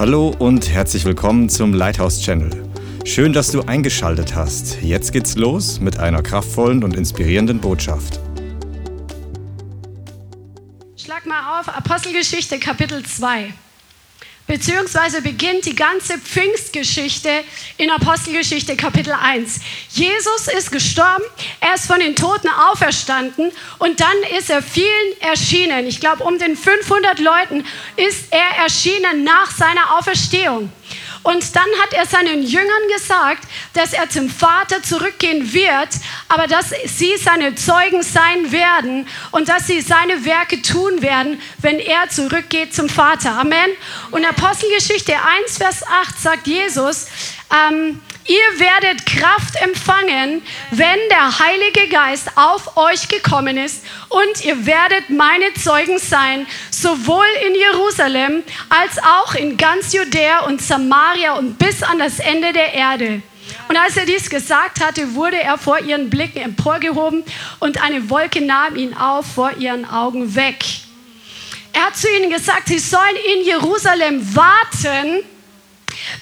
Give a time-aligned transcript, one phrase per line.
[0.00, 2.48] Hallo und herzlich willkommen zum Lighthouse Channel.
[3.04, 4.80] Schön, dass du eingeschaltet hast.
[4.80, 8.18] Jetzt geht's los mit einer kraftvollen und inspirierenden Botschaft.
[10.96, 13.52] Schlag mal auf Apostelgeschichte Kapitel 2
[14.50, 17.44] beziehungsweise beginnt die ganze Pfingstgeschichte
[17.76, 19.60] in Apostelgeschichte Kapitel 1.
[19.90, 21.22] Jesus ist gestorben,
[21.60, 25.86] er ist von den Toten auferstanden und dann ist er vielen erschienen.
[25.86, 27.64] Ich glaube, um den 500 Leuten
[27.96, 30.72] ist er erschienen nach seiner Auferstehung.
[31.22, 35.88] Und dann hat er seinen Jüngern gesagt, dass er zum Vater zurückgehen wird,
[36.28, 41.78] aber dass sie seine Zeugen sein werden und dass sie seine Werke tun werden, wenn
[41.78, 43.32] er zurückgeht zum Vater.
[43.32, 43.70] Amen.
[44.10, 47.06] Und Apostelgeschichte 1, Vers 8 sagt Jesus,
[47.50, 54.66] ähm, Ihr werdet Kraft empfangen, wenn der Heilige Geist auf euch gekommen ist und ihr
[54.66, 61.58] werdet meine Zeugen sein, sowohl in Jerusalem als auch in ganz Judäa und Samaria und
[61.58, 63.22] bis an das Ende der Erde.
[63.68, 67.24] Und als er dies gesagt hatte, wurde er vor ihren Blicken emporgehoben
[67.58, 70.62] und eine Wolke nahm ihn auf vor ihren Augen weg.
[71.72, 75.24] Er hat zu ihnen gesagt, sie sollen in Jerusalem warten,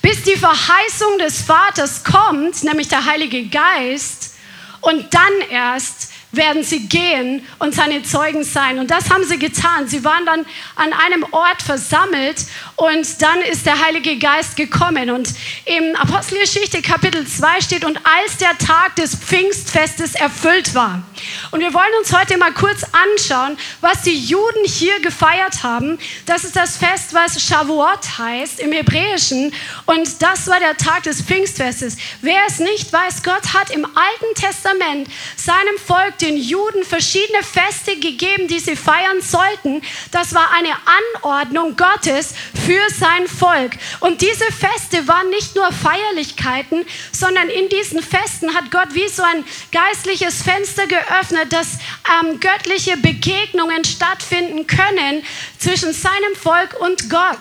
[0.02, 4.34] bis die Verheißung des Vaters kommt, nämlich der Heilige Geist,
[4.80, 8.78] und dann erst werden sie gehen und seine Zeugen sein.
[8.78, 9.86] Und das haben sie getan.
[9.86, 15.10] Sie waren dann an einem Ort versammelt und dann ist der Heilige Geist gekommen.
[15.10, 15.28] Und
[15.66, 21.02] im Apostelgeschichte Kapitel 2 steht, und als der Tag des Pfingstfestes erfüllt war.
[21.50, 25.98] Und wir wollen uns heute mal kurz anschauen, was die Juden hier gefeiert haben.
[26.24, 29.52] Das ist das Fest, was Shavuot heißt im Hebräischen.
[29.86, 31.96] Und das war der Tag des Pfingstfestes.
[32.22, 37.96] Wer es nicht weiß, Gott hat im Alten Testament seinem Volk den Juden verschiedene Feste
[37.96, 39.82] gegeben, die sie feiern sollten.
[40.10, 40.74] Das war eine
[41.16, 42.34] Anordnung Gottes
[42.66, 43.72] für sein Volk.
[44.00, 49.22] Und diese Feste waren nicht nur Feierlichkeiten, sondern in diesen Festen hat Gott wie so
[49.22, 51.78] ein geistliches Fenster geöffnet, dass
[52.22, 55.24] ähm, göttliche Begegnungen stattfinden können
[55.58, 57.38] zwischen seinem Volk und Gott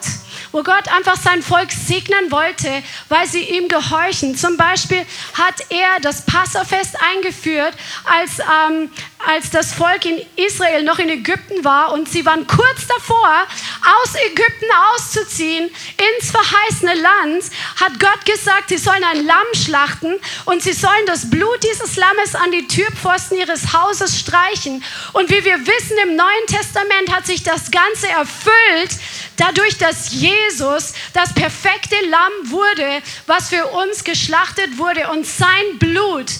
[0.51, 4.35] wo Gott einfach sein Volk segnen wollte, weil sie ihm gehorchen.
[4.35, 7.73] Zum Beispiel hat er das Passafest eingeführt,
[8.05, 8.89] als, ähm,
[9.27, 13.45] als das Volk in Israel noch in Ägypten war und sie waren kurz davor,
[14.01, 17.43] aus Ägypten auszuziehen ins verheißene Land,
[17.75, 20.15] hat Gott gesagt, sie sollen ein Lamm schlachten
[20.45, 24.81] und sie sollen das Blut dieses Lammes an die Türpfosten ihres Hauses streichen.
[25.11, 28.91] Und wie wir wissen, im Neuen Testament hat sich das Ganze erfüllt,
[29.35, 36.31] dadurch, dass Jesus das perfekte Lamm wurde, was für uns geschlachtet wurde und sein Blut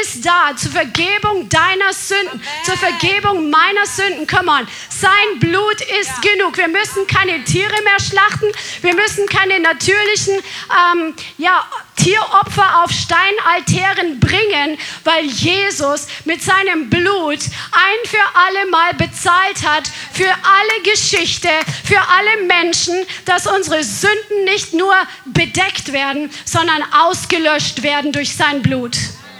[0.00, 2.64] ist da zur Vergebung deiner Sünden, Amen.
[2.64, 4.26] zur Vergebung meiner Sünden.
[4.26, 4.68] Come on.
[4.88, 6.32] Sein Blut ist ja.
[6.32, 6.56] genug.
[6.56, 8.46] Wir müssen keine Tiere mehr schlachten.
[8.82, 10.34] Wir müssen keine natürlichen
[10.94, 11.64] ähm, ja,
[11.96, 17.40] Tieropfer auf Steinaltären bringen, weil Jesus mit seinem Blut
[17.72, 21.48] ein für alle Mal bezahlt hat für alle Geschichte,
[21.84, 22.94] für alle Menschen,
[23.24, 24.94] dass unsere Sünden nicht nur
[25.26, 28.96] bedeckt werden, sondern ausgelöscht werden durch sein Blut.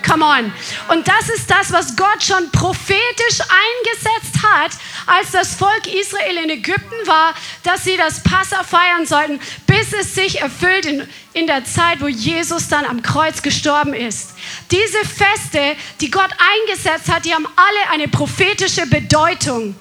[0.06, 0.52] Come on.
[0.88, 4.70] Und das ist das, was Gott schon prophetisch eingesetzt hat,
[5.06, 7.34] als das Volk Israel in Ägypten war,
[7.64, 12.06] dass sie das Passa feiern sollten, bis es sich erfüllt in, in der Zeit, wo
[12.06, 14.34] Jesus dann am Kreuz gestorben ist.
[14.70, 16.30] Diese Feste, die Gott
[16.68, 19.74] eingesetzt hat, die haben alle eine prophetische Bedeutung.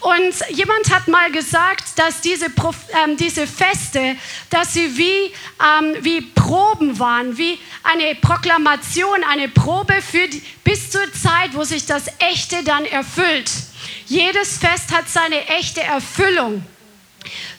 [0.00, 4.16] Und jemand hat mal gesagt, dass diese, äh, diese Feste,
[4.50, 10.90] dass sie wie, ähm, wie Proben waren, wie eine Proklamation, eine Probe für die, bis
[10.90, 13.50] zur Zeit, wo sich das Echte dann erfüllt.
[14.06, 16.64] Jedes Fest hat seine echte Erfüllung.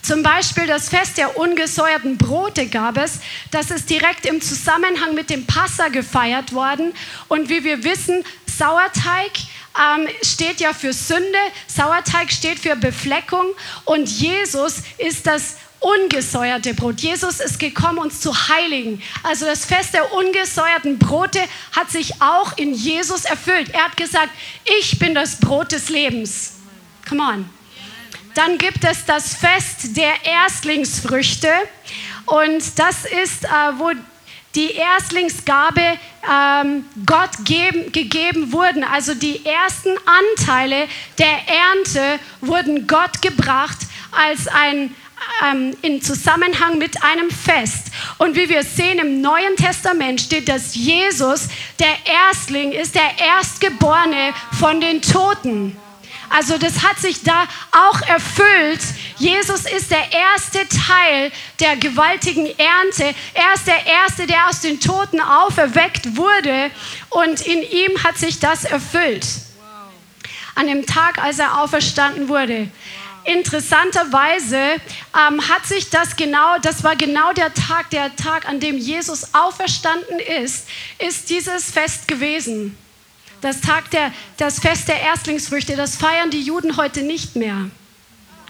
[0.02, 3.20] Zum Beispiel das Fest der ungesäuerten Brote gab es.
[3.52, 6.94] Das ist direkt im Zusammenhang mit dem Passa gefeiert worden.
[7.30, 9.32] Und wie wir wissen, Sauerteig
[9.78, 13.46] ähm, steht ja für Sünde, Sauerteig steht für Befleckung
[13.86, 17.02] und Jesus ist das ungesäuerte Brot.
[17.02, 19.02] Jesus ist gekommen, uns zu heiligen.
[19.22, 21.42] Also das Fest der ungesäuerten Brote
[21.74, 23.70] hat sich auch in Jesus erfüllt.
[23.74, 24.30] Er hat gesagt,
[24.80, 26.54] ich bin das Brot des Lebens.
[27.08, 27.50] Come on.
[28.36, 31.50] Dann gibt es das Fest der Erstlingsfrüchte.
[32.26, 33.92] Und das ist, äh, wo
[34.56, 35.82] die Erstlingsgabe
[36.30, 38.84] ähm, Gott geben, gegeben wurden.
[38.84, 43.78] Also die ersten Anteile der Ernte wurden Gott gebracht
[44.12, 44.94] als ein
[45.44, 47.88] ähm, in Zusammenhang mit einem Fest.
[48.18, 51.48] Und wie wir sehen im Neuen Testament steht, dass Jesus
[51.80, 51.96] der
[52.28, 55.78] Erstling ist, der Erstgeborene von den Toten.
[56.34, 58.82] Also das hat sich da auch erfüllt.
[59.20, 63.14] Jesus ist der erste Teil der gewaltigen Ernte.
[63.36, 66.72] Er ist der erste, der aus den Toten auferweckt wurde
[67.12, 69.28] und in ihm hat sich das erfüllt.
[70.56, 72.68] An dem Tag, als er auferstanden wurde.
[73.26, 78.80] Interessanterweise ähm, hat sich das genau, das war genau der Tag, der Tag, an dem
[78.80, 82.76] Jesus auferstanden ist, ist dieses Fest gewesen.
[83.44, 87.70] Das Tag der, das Fest der Erstlingsfrüchte, das feiern die Juden heute nicht mehr.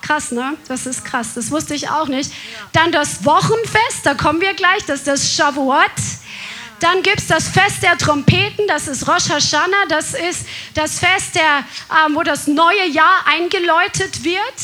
[0.04, 0.56] Krass, ne?
[0.68, 2.32] Das ist krass, das wusste ich auch nicht.
[2.74, 5.90] Dann das Wochenfest, da kommen wir gleich, das ist das Shavuot.
[6.80, 10.46] Dann gibt es das Fest der Trompeten, das ist Rosh Hashanah, das ist
[10.76, 11.64] das Fest, der,
[12.06, 14.60] ähm, wo das neue Jahr eingeläutet wird.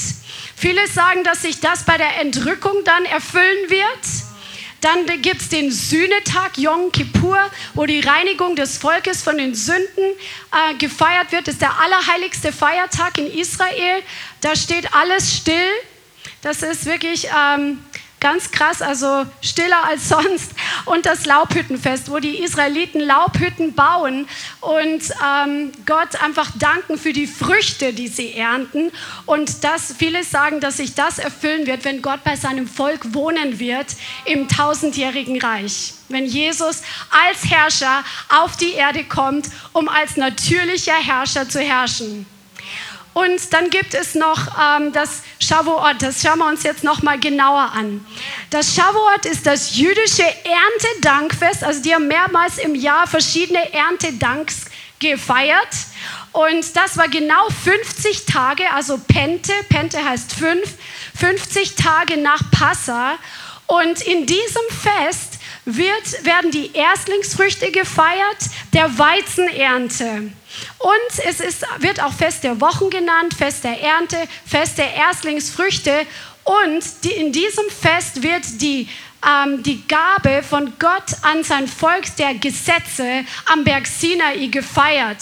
[0.55, 4.28] Viele sagen, dass sich das bei der Entrückung dann erfüllen wird.
[4.81, 7.39] Dann gibt es den Sühnetag, Yom Kippur,
[7.73, 10.03] wo die Reinigung des Volkes von den Sünden
[10.51, 11.47] äh, gefeiert wird.
[11.47, 14.01] Das ist der allerheiligste Feiertag in Israel.
[14.41, 15.67] Da steht alles still.
[16.41, 17.79] Das ist wirklich ähm,
[18.19, 20.51] Ganz krass, also stiller als sonst.
[20.85, 24.27] Und das Laubhüttenfest, wo die Israeliten Laubhütten bauen
[24.61, 28.91] und ähm, Gott einfach danken für die Früchte, die sie ernten.
[29.25, 33.59] Und das, viele sagen, dass sich das erfüllen wird, wenn Gott bei seinem Volk wohnen
[33.59, 33.87] wird
[34.25, 35.93] im tausendjährigen Reich.
[36.09, 42.25] Wenn Jesus als Herrscher auf die Erde kommt, um als natürlicher Herrscher zu herrschen.
[43.19, 45.95] Und dann gibt es noch ähm, das Shavuot.
[46.01, 48.05] Das schauen wir uns jetzt noch mal genauer an.
[48.49, 51.65] Das Shavuot ist das jüdische Erntedankfest.
[51.65, 54.65] Also die haben mehrmals im Jahr verschiedene Erntedanks
[54.99, 55.67] gefeiert.
[56.31, 60.75] Und das war genau 50 Tage, also Pente, Pente heißt fünf,
[61.19, 63.17] 50 Tage nach Passa.
[63.67, 68.37] Und in diesem Fest wird, werden die Erstlingsfrüchte gefeiert,
[68.73, 70.31] der Weizenernte.
[70.77, 76.05] Und es ist, wird auch Fest der Wochen genannt, Fest der Ernte, Fest der Erstlingsfrüchte.
[76.43, 78.87] Und die, in diesem Fest wird die
[79.27, 85.17] ähm, die Gabe von Gott an sein Volk der Gesetze am Berg Sinai gefeiert,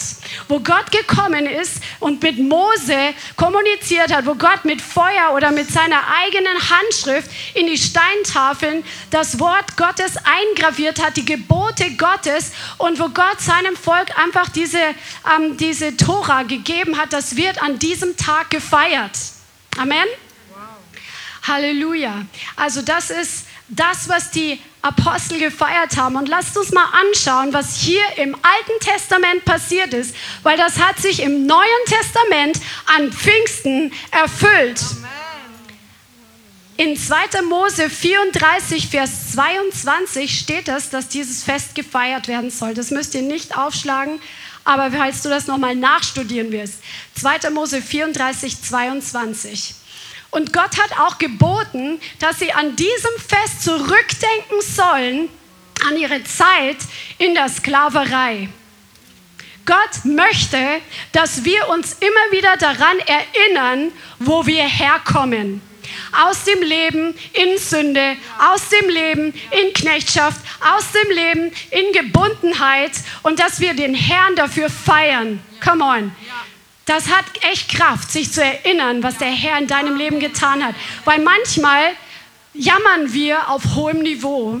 [0.48, 5.70] wo Gott gekommen ist und mit Mose kommuniziert hat, wo Gott mit Feuer oder mit
[5.70, 13.00] seiner eigenen Handschrift in die Steintafeln das Wort Gottes eingraviert hat, die Gebote Gottes und
[13.00, 18.16] wo Gott seinem Volk einfach diese, ähm, diese Tora gegeben hat, das wird an diesem
[18.16, 19.18] Tag gefeiert.
[19.76, 20.06] Amen.
[20.50, 20.58] Wow.
[21.48, 22.26] Halleluja.
[22.56, 26.16] Also das ist das, was die Apostel gefeiert haben.
[26.16, 30.98] Und lasst uns mal anschauen, was hier im Alten Testament passiert ist, weil das hat
[30.98, 34.80] sich im Neuen Testament an Pfingsten erfüllt.
[36.76, 37.42] In 2.
[37.42, 42.72] Mose 34, Vers 22 steht es, dass dieses Fest gefeiert werden soll.
[42.74, 44.20] Das müsst ihr nicht aufschlagen,
[44.62, 46.74] aber falls du das nochmal nachstudieren wirst.
[47.16, 47.50] 2.
[47.50, 49.74] Mose 34, 22.
[50.30, 55.28] Und Gott hat auch geboten, dass sie an diesem Fest zurückdenken sollen
[55.86, 56.76] an ihre Zeit
[57.18, 58.48] in der Sklaverei.
[59.64, 60.80] Gott möchte,
[61.12, 65.60] dass wir uns immer wieder daran erinnern, wo wir herkommen.
[66.12, 72.92] Aus dem Leben in Sünde, aus dem Leben in Knechtschaft, aus dem Leben in Gebundenheit
[73.22, 75.40] und dass wir den Herrn dafür feiern.
[75.62, 76.12] Come on.
[76.88, 80.74] Das hat echt Kraft, sich zu erinnern, was der Herr in deinem Leben getan hat.
[81.04, 81.90] Weil manchmal
[82.54, 84.60] jammern wir auf hohem Niveau,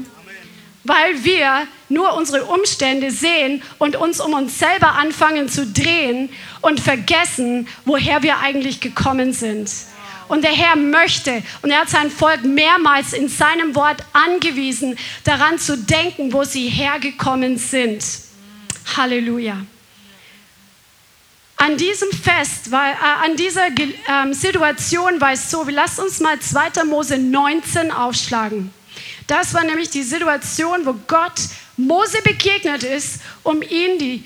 [0.84, 6.28] weil wir nur unsere Umstände sehen und uns um uns selber anfangen zu drehen
[6.60, 9.70] und vergessen, woher wir eigentlich gekommen sind.
[10.28, 15.58] Und der Herr möchte, und er hat sein Volk mehrmals in seinem Wort angewiesen, daran
[15.58, 18.04] zu denken, wo sie hergekommen sind.
[18.98, 19.62] Halleluja.
[21.58, 26.38] An diesem Fest, weil, äh, an dieser äh, Situation war es so, lasst uns mal
[26.38, 26.84] 2.
[26.84, 28.72] Mose 19 aufschlagen.
[29.26, 31.40] Das war nämlich die Situation, wo Gott
[31.76, 34.24] Mose begegnet ist, um ihm die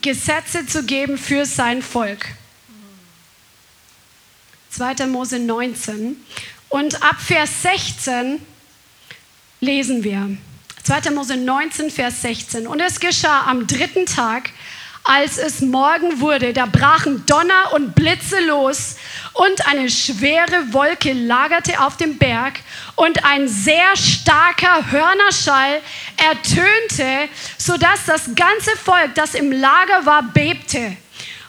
[0.00, 2.26] Gesetze zu geben für sein Volk.
[4.70, 5.06] 2.
[5.06, 6.16] Mose 19.
[6.68, 8.40] Und ab Vers 16
[9.60, 10.36] lesen wir.
[10.84, 11.10] 2.
[11.10, 12.66] Mose 19, Vers 16.
[12.66, 14.50] Und es geschah am dritten Tag,
[15.08, 18.96] als es Morgen wurde, da brachen Donner und Blitze los
[19.32, 22.60] und eine schwere Wolke lagerte auf dem Berg
[22.94, 25.80] und ein sehr starker Hörnerschall
[26.18, 30.98] ertönte, sodass das ganze Volk, das im Lager war, bebte.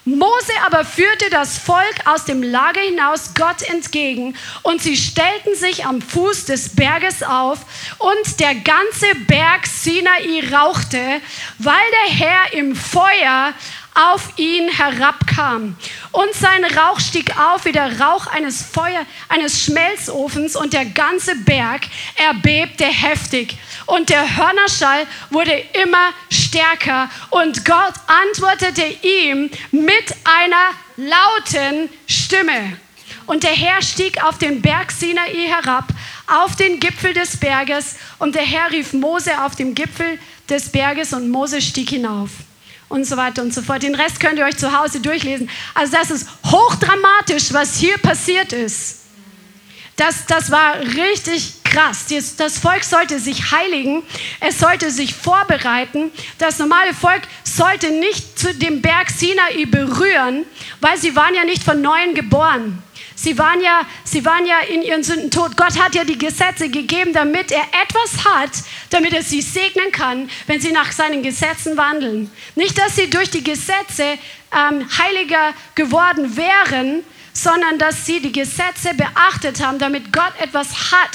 [0.04, 5.84] Mose aber führte das Volk aus dem Lager hinaus Gott entgegen und sie stellten sich
[5.84, 7.58] am Fuß des Berges auf
[7.98, 11.20] und der ganze Berg Sinai rauchte,
[11.58, 11.74] weil
[12.06, 13.52] der Herr im Feuer
[13.94, 15.76] auf ihn herabkam.
[16.12, 21.34] Und sein Rauch stieg auf wie der Rauch eines Feuer, eines Schmelzofens und der ganze
[21.36, 21.82] Berg
[22.16, 23.56] erbebte heftig.
[23.86, 32.76] Und der Hörnerschall wurde immer stärker und Gott antwortete ihm mit einer lauten Stimme.
[33.26, 35.84] Und der Herr stieg auf den Berg Sinai herab,
[36.26, 40.18] auf den Gipfel des Berges, und der Herr rief Mose auf dem Gipfel
[40.48, 42.30] des Berges, und Mose stieg hinauf.
[42.90, 43.82] Und so weiter und so fort.
[43.82, 45.48] Den Rest könnt ihr euch zu Hause durchlesen.
[45.74, 48.98] Also das ist hochdramatisch, was hier passiert ist.
[49.96, 52.06] Das, das war richtig krass.
[52.36, 54.02] Das Volk sollte sich heiligen,
[54.40, 56.10] es sollte sich vorbereiten.
[56.38, 60.44] Das normale Volk sollte nicht zu dem Berg Sinai berühren,
[60.80, 62.82] weil sie waren ja nicht von Neuem geboren.
[63.22, 65.54] Sie waren, ja, sie waren ja in ihren Sünden tot.
[65.54, 68.50] Gott hat ja die Gesetze gegeben, damit er etwas hat,
[68.88, 72.30] damit er sie segnen kann, wenn sie nach seinen Gesetzen wandeln.
[72.54, 74.16] Nicht, dass sie durch die Gesetze
[74.56, 81.12] ähm, heiliger geworden wären, sondern dass sie die Gesetze beachtet haben, damit Gott etwas hat,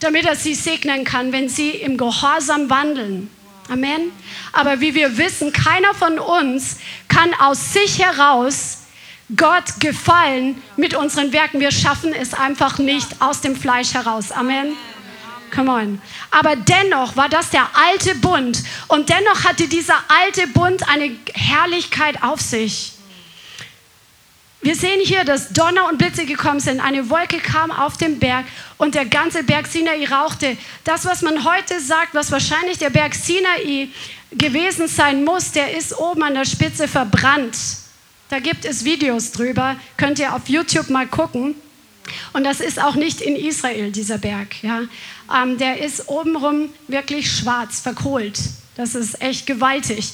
[0.00, 3.30] damit er sie segnen kann, wenn sie im Gehorsam wandeln.
[3.68, 4.10] Amen.
[4.52, 8.79] Aber wie wir wissen, keiner von uns kann aus sich heraus
[9.36, 11.60] Gott gefallen mit unseren Werken.
[11.60, 14.32] Wir schaffen es einfach nicht aus dem Fleisch heraus.
[14.32, 14.76] Amen.
[15.54, 16.02] Come on.
[16.30, 22.22] Aber dennoch war das der alte Bund und dennoch hatte dieser alte Bund eine Herrlichkeit
[22.22, 22.92] auf sich.
[24.62, 26.80] Wir sehen hier, dass Donner und Blitze gekommen sind.
[26.80, 28.44] Eine Wolke kam auf den Berg
[28.76, 30.56] und der ganze Berg Sinai rauchte.
[30.84, 33.88] Das, was man heute sagt, was wahrscheinlich der Berg Sinai
[34.32, 37.56] gewesen sein muss, der ist oben an der Spitze verbrannt.
[38.30, 41.56] Da gibt es Videos drüber, könnt ihr auf YouTube mal gucken.
[42.32, 44.62] Und das ist auch nicht in Israel, dieser Berg.
[44.62, 44.82] Ja.
[45.32, 48.38] Ähm, der ist obenrum wirklich schwarz, verkohlt.
[48.76, 50.12] Das ist echt gewaltig.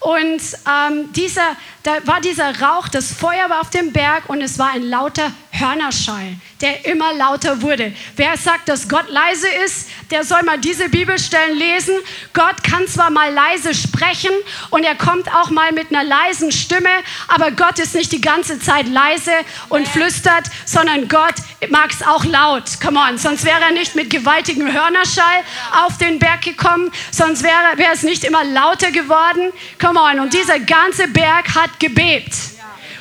[0.00, 4.58] Und ähm, dieser, da war dieser Rauch, das Feuer war auf dem Berg und es
[4.58, 7.94] war ein lauter Hörnerschall, der immer lauter wurde.
[8.14, 11.94] Wer sagt, dass Gott leise ist, der soll mal diese Bibelstellen lesen.
[12.34, 14.30] Gott kann zwar mal leise sprechen
[14.70, 16.90] und er kommt auch mal mit einer leisen Stimme,
[17.28, 19.32] aber Gott ist nicht die ganze Zeit leise
[19.70, 21.34] und flüstert, sondern Gott
[21.70, 22.64] mag es auch laut.
[22.82, 25.40] Come on, sonst wäre er nicht mit gewaltigem Hörnerschall
[25.84, 29.52] auf den Berg gekommen, sonst wäre, wäre es nicht immer lauter geworden.
[29.80, 32.32] Come on, und dieser ganze Berg hat gebebt.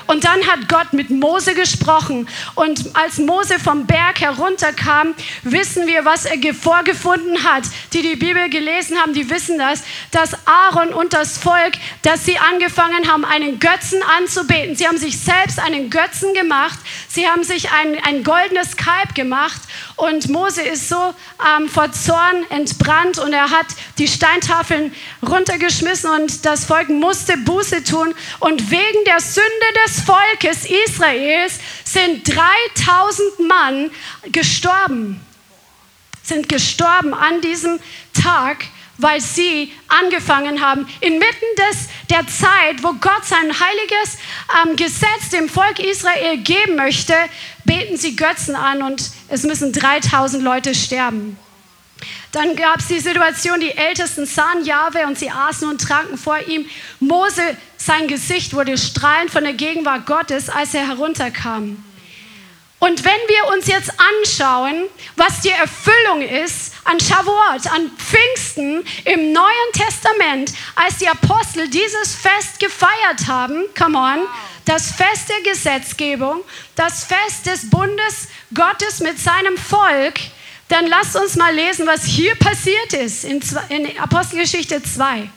[0.08, 2.28] Und dann hat Gott mit Mose gesprochen.
[2.54, 7.64] Und als Mose vom Berg herunterkam, wissen wir, was er vorgefunden hat.
[7.94, 11.74] Die die Bibel gelesen haben, die wissen das, dass Aaron und das Volk,
[12.04, 14.76] dass sie angefangen haben, einen Götzen anzubeten.
[14.76, 16.78] Sie haben sich selbst einen Götzen gemacht.
[17.08, 19.62] Sie haben sich ein, ein goldenes Kalb gemacht.
[19.96, 21.16] Und Mose ist so
[21.58, 24.94] ähm, vor Zorn entbrannt und er hat die Steintafeln
[25.26, 28.14] runtergeschmissen und das Volk musste Buße tun.
[28.40, 29.46] Und wegen der Sünde
[29.86, 33.92] des Volkes Israels sind 3000 Mann
[34.34, 35.22] gestorben.
[36.24, 37.80] Sind gestorben an diesem
[38.14, 38.66] Tag,
[38.98, 44.18] weil sie angefangen haben, inmitten des, der Zeit, wo Gott sein heiliges
[44.64, 47.14] ähm, Gesetz dem Volk Israel geben möchte,
[47.66, 51.38] beten sie Götzen an und es müssen 3000 Leute sterben.
[52.32, 56.38] Dann gab es die Situation, die Ältesten sahen Jahwe und sie aßen und tranken vor
[56.48, 56.66] ihm.
[57.00, 57.42] Mose,
[57.78, 61.84] sein Gesicht wurde strahlend von der Gegenwart Gottes, als er herunterkam.
[62.80, 64.84] Und wenn wir uns jetzt anschauen,
[65.16, 72.16] was die Erfüllung ist an Shavuot, an Pfingsten im Neuen Testament, als die Apostel dieses
[72.16, 74.20] Fest gefeiert haben, come on,
[74.66, 76.42] das Fest der Gesetzgebung,
[76.76, 80.16] das Fest des Bundes Gottes mit seinem Volk,
[80.70, 83.42] dann lasst uns mal lesen, was hier passiert ist in,
[84.00, 85.30] Apostelgeschichte 2.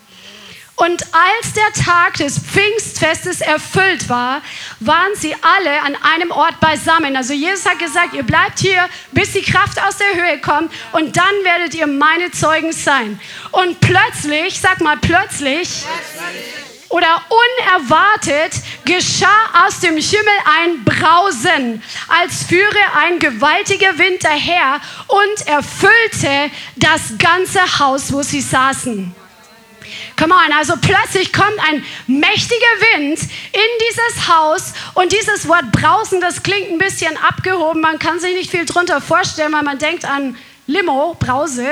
[0.77, 4.41] Und als der Tag des Pfingstfestes erfüllt war,
[4.79, 7.17] waren sie alle an einem Ort beisammen.
[7.17, 11.17] Also Jesus hat gesagt, ihr bleibt hier, bis die Kraft aus der Höhe kommt und
[11.17, 13.21] dann werdet ihr meine Zeugen sein.
[13.51, 18.53] Und plötzlich, sag mal plötzlich, plötzlich oder unerwartet
[18.85, 27.19] geschah aus dem Himmel ein Brausen, als führe ein gewaltiger Wind daher und erfüllte das
[27.19, 29.15] ganze Haus, wo sie saßen.
[30.19, 32.57] Come on, also plötzlich kommt ein mächtiger
[32.93, 38.19] Wind in dieses Haus und dieses Wort Brausen, das klingt ein bisschen abgehoben, man kann
[38.19, 41.67] sich nicht viel drunter vorstellen, weil man denkt an Limo, Brause.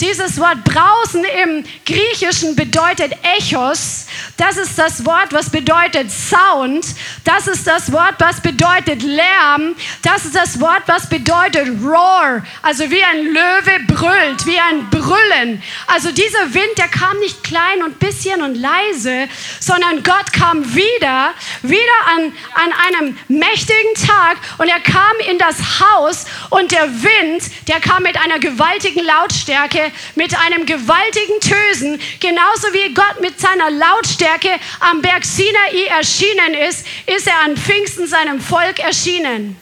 [0.00, 4.06] Dieses Wort Brausen im Griechischen bedeutet Echos.
[4.36, 6.84] Das ist das Wort, was bedeutet Sound.
[7.24, 9.76] Das ist das Wort, was bedeutet Lärm.
[10.02, 12.42] Das ist das Wort, was bedeutet Roar.
[12.62, 15.62] Also wie ein Löwe brüllt, wie ein Brüllen.
[15.86, 19.28] Also dieser Wind, der kam nicht klein und bisschen und leise,
[19.60, 21.32] sondern Gott kam wieder,
[21.62, 21.78] wieder
[22.16, 27.80] an, an einem mächtigen Tag und er kam in das Haus und der Wind, der
[27.80, 29.83] kam mit einer gewaltigen Lautstärke,
[30.14, 34.50] mit einem gewaltigen Tösen, genauso wie Gott mit seiner Lautstärke
[34.80, 39.56] am Berg Sinai erschienen ist, ist er an Pfingsten seinem Volk erschienen.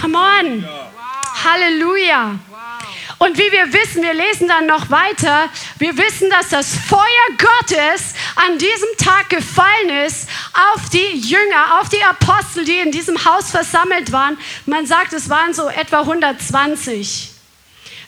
[0.00, 0.68] Come on.
[1.44, 2.38] Halleluja.
[3.18, 5.48] Und wie wir wissen, wir lesen dann noch weiter,
[5.78, 7.00] wir wissen, dass das Feuer
[7.36, 10.28] Gottes an diesem Tag gefallen ist
[10.72, 14.38] auf die Jünger, auf die Apostel, die in diesem Haus versammelt waren.
[14.66, 17.37] Man sagt, es waren so etwa 120.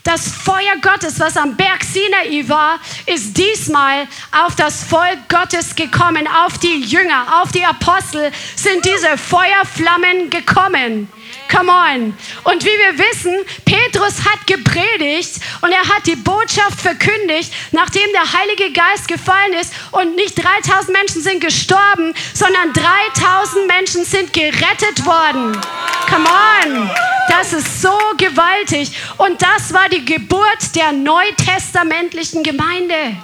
[0.02, 6.26] Das Feuer Gottes, was am Berg Sinai war, ist diesmal auf das Volk Gottes gekommen,
[6.26, 11.08] auf die Jünger, auf die Apostel sind diese Feuerflammen gekommen.
[11.50, 12.14] Come on.
[12.44, 18.32] Und wie wir wissen, Petrus hat gepredigt und er hat die Botschaft verkündigt, nachdem der
[18.32, 25.04] Heilige Geist gefallen ist und nicht 3000 Menschen sind gestorben, sondern 3000 Menschen sind gerettet
[25.04, 25.60] worden.
[26.08, 26.90] Come on.
[27.28, 28.90] Das ist so gewaltig.
[29.18, 33.16] Und das war die Geburt der neutestamentlichen Gemeinde.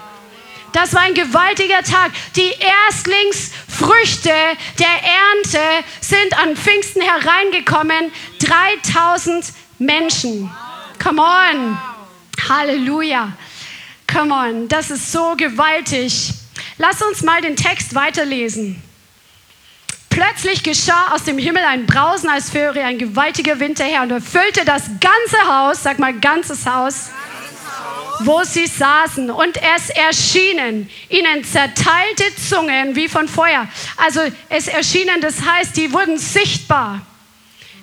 [0.77, 2.13] Das war ein gewaltiger Tag.
[2.37, 4.29] Die Erstlingsfrüchte
[4.79, 8.13] der Ernte sind an Pfingsten hereingekommen.
[8.41, 10.51] 3000 Menschen.
[11.03, 11.79] Come on.
[12.47, 13.33] Halleluja.
[14.07, 14.69] Come on.
[14.69, 16.35] Das ist so gewaltig.
[16.77, 18.83] Lass uns mal den Text weiterlesen.
[20.11, 24.67] Plötzlich geschah aus dem Himmel ein Brausen, als führe ein gewaltiger Wind daher und erfüllte
[24.67, 27.13] das ganze Haus, sag mal ganzes Haus,
[28.21, 29.31] wo sie saßen.
[29.31, 33.69] Und es erschienen ihnen zerteilte Zungen wie von Feuer.
[33.97, 37.03] Also es erschienen, das heißt, die wurden sichtbar.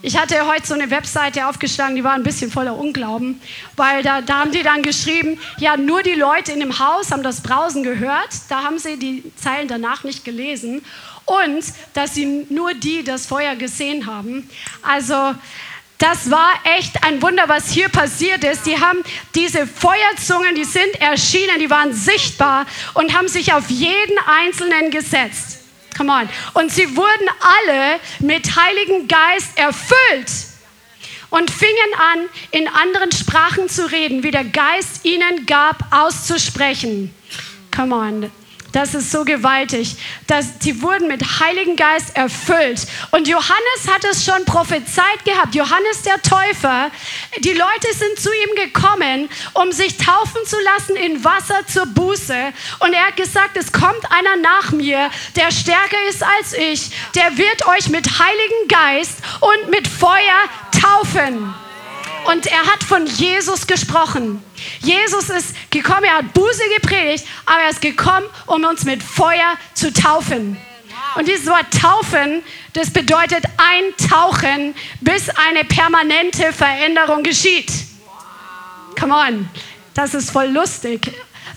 [0.06, 3.40] Ich hatte heute so eine Webseite aufgeschlagen, die war ein bisschen voller Unglauben,
[3.78, 7.24] weil da, da haben die dann geschrieben, ja, nur die Leute in dem Haus haben
[7.24, 10.84] das Brausen gehört, da haben sie die Zeilen danach nicht gelesen
[11.24, 11.64] und
[11.94, 14.50] dass sie nur die das Feuer gesehen haben.
[14.82, 15.36] Also
[15.98, 18.66] das war echt ein Wunder, was hier passiert ist.
[18.66, 19.00] Die haben
[19.36, 25.60] diese Feuerzungen, die sind erschienen, die waren sichtbar und haben sich auf jeden Einzelnen gesetzt.
[25.96, 26.30] Come on.
[26.54, 30.32] Und sie wurden alle mit Heiligen Geist erfüllt
[31.30, 37.14] und fingen an, in anderen Sprachen zu reden, wie der Geist ihnen gab, auszusprechen.
[37.76, 38.32] Come on.
[38.74, 39.96] Das ist so gewaltig.
[40.28, 42.88] dass die wurden mit Heiligen Geist erfüllt.
[43.12, 45.54] Und Johannes hat es schon prophezeit gehabt.
[45.54, 46.90] Johannes der Täufer.
[47.40, 52.54] Die Leute sind zu ihm gekommen, um sich taufen zu lassen in Wasser zur Buße.
[52.80, 56.90] Und er hat gesagt, es kommt einer nach mir, der stärker ist als ich.
[57.16, 61.54] Der wird euch mit Heiligen Geist und mit Feuer taufen.
[62.26, 64.44] Und er hat von Jesus gesprochen.
[64.80, 69.56] Jesus ist gekommen, er hat Buße gepredigt, aber er ist gekommen, um uns mit Feuer
[69.74, 70.58] zu taufen.
[71.16, 77.72] Und dieses Wort taufen, das bedeutet eintauchen, bis eine permanente Veränderung geschieht.
[79.00, 79.50] Come on,
[79.94, 81.12] das ist voll lustig.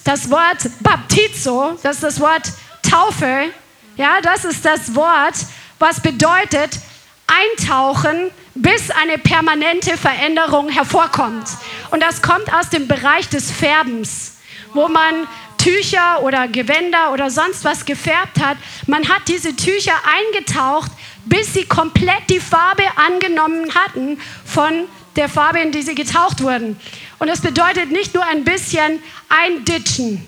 [0.04, 2.52] Das Wort Baptizo, das ist das Wort
[2.82, 3.50] Taufe,
[3.96, 5.34] ja, das ist das Wort,
[5.78, 6.78] was bedeutet
[7.26, 11.46] eintauchen, bis eine permanente Veränderung hervorkommt.
[11.90, 14.36] Und das kommt aus dem Bereich des Färbens,
[14.72, 18.56] wo man Tücher oder Gewänder oder sonst was gefärbt hat.
[18.86, 20.90] Man hat diese Tücher eingetaucht,
[21.26, 26.78] bis sie komplett die Farbe angenommen hatten von der Farbe, in die sie getaucht wurden.
[27.18, 30.24] Und das bedeutet nicht nur ein bisschen einditschen,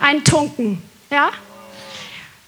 [0.00, 0.82] eintunken.
[1.10, 1.30] Ja?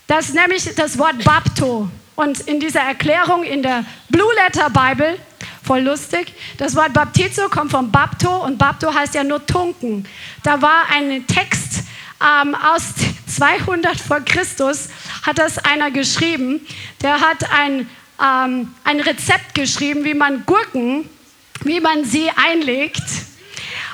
[0.07, 1.89] Das ist nämlich das Wort Bapto.
[2.21, 5.19] Und in dieser Erklärung in der Blue Letter Bible,
[5.65, 10.07] voll lustig, das Wort Baptizo kommt von Bapto und Bapto heißt ja nur tunken.
[10.43, 11.85] Da war ein Text
[12.21, 12.93] ähm, aus
[13.27, 14.91] 200 vor Christus,
[15.23, 16.61] hat das einer geschrieben.
[17.01, 17.89] Der hat ein,
[18.23, 21.09] ähm, ein Rezept geschrieben, wie man Gurken,
[21.65, 23.03] wie man sie einlegt.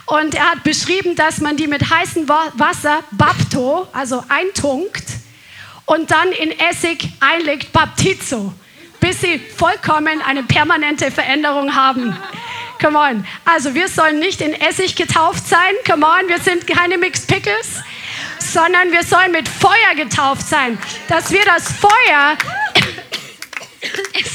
[0.06, 5.04] Und er hat beschrieben, dass man die mit heißem Wasser, Bapto, also eintunkt,
[5.86, 8.52] und dann in Essig einlegt, Baptizo,
[9.00, 12.16] bis sie vollkommen eine permanente Veränderung haben.
[12.80, 13.26] Come on.
[13.44, 15.72] Also wir sollen nicht in Essig getauft sein.
[15.88, 17.82] Come on, wir sind keine Mixed Pickles,
[18.38, 22.36] sondern wir sollen mit Feuer getauft sein, dass wir das Feuer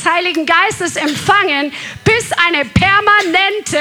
[0.02, 3.80] des Heiligen Geistes empfangen, bis eine permanente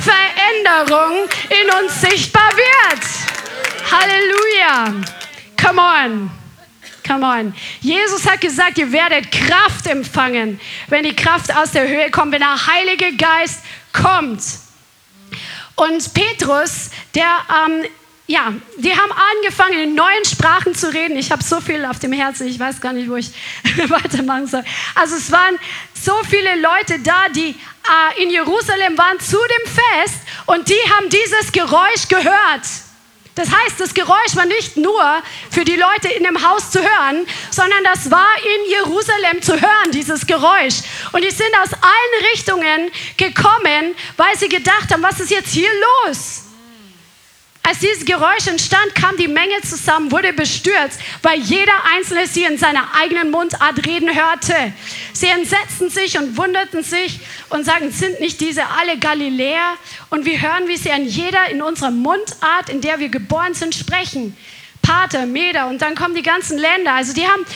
[0.00, 3.00] Veränderung in uns sichtbar wird.
[3.90, 5.04] Halleluja.
[5.60, 6.43] Come on.
[7.06, 7.54] Come on.
[7.80, 12.40] Jesus hat gesagt, ihr werdet Kraft empfangen, wenn die Kraft aus der Höhe kommt, wenn
[12.40, 13.60] der Heilige Geist
[13.92, 14.42] kommt.
[15.76, 17.26] Und Petrus, der
[17.66, 17.84] ähm,
[18.26, 21.16] ja, die haben angefangen, in neuen Sprachen zu reden.
[21.18, 23.30] Ich habe so viel auf dem Herzen, ich weiß gar nicht, wo ich
[23.88, 24.64] weitermachen soll.
[24.94, 25.58] Also es waren
[25.92, 31.10] so viele Leute da, die äh, in Jerusalem waren zu dem Fest und die haben
[31.10, 32.62] dieses Geräusch gehört.
[33.34, 35.02] Das heißt, das Geräusch war nicht nur
[35.50, 39.90] für die Leute in dem Haus zu hören, sondern das war in Jerusalem zu hören,
[39.92, 40.82] dieses Geräusch.
[41.12, 45.70] Und die sind aus allen Richtungen gekommen, weil sie gedacht haben, was ist jetzt hier
[46.06, 46.43] los?
[47.66, 52.58] Als dieses Geräusch entstand, kam die Menge zusammen, wurde bestürzt, weil jeder Einzelne sie in
[52.58, 54.54] seiner eigenen Mundart reden hörte.
[55.14, 59.76] Sie entsetzten sich und wunderten sich und sagten, sind nicht diese alle Galiläer?
[60.10, 63.74] Und wir hören, wie sie an jeder in unserer Mundart, in der wir geboren sind,
[63.74, 64.36] sprechen.
[64.82, 66.92] Pater, Meder und dann kommen die ganzen Länder.
[66.92, 67.46] Also die haben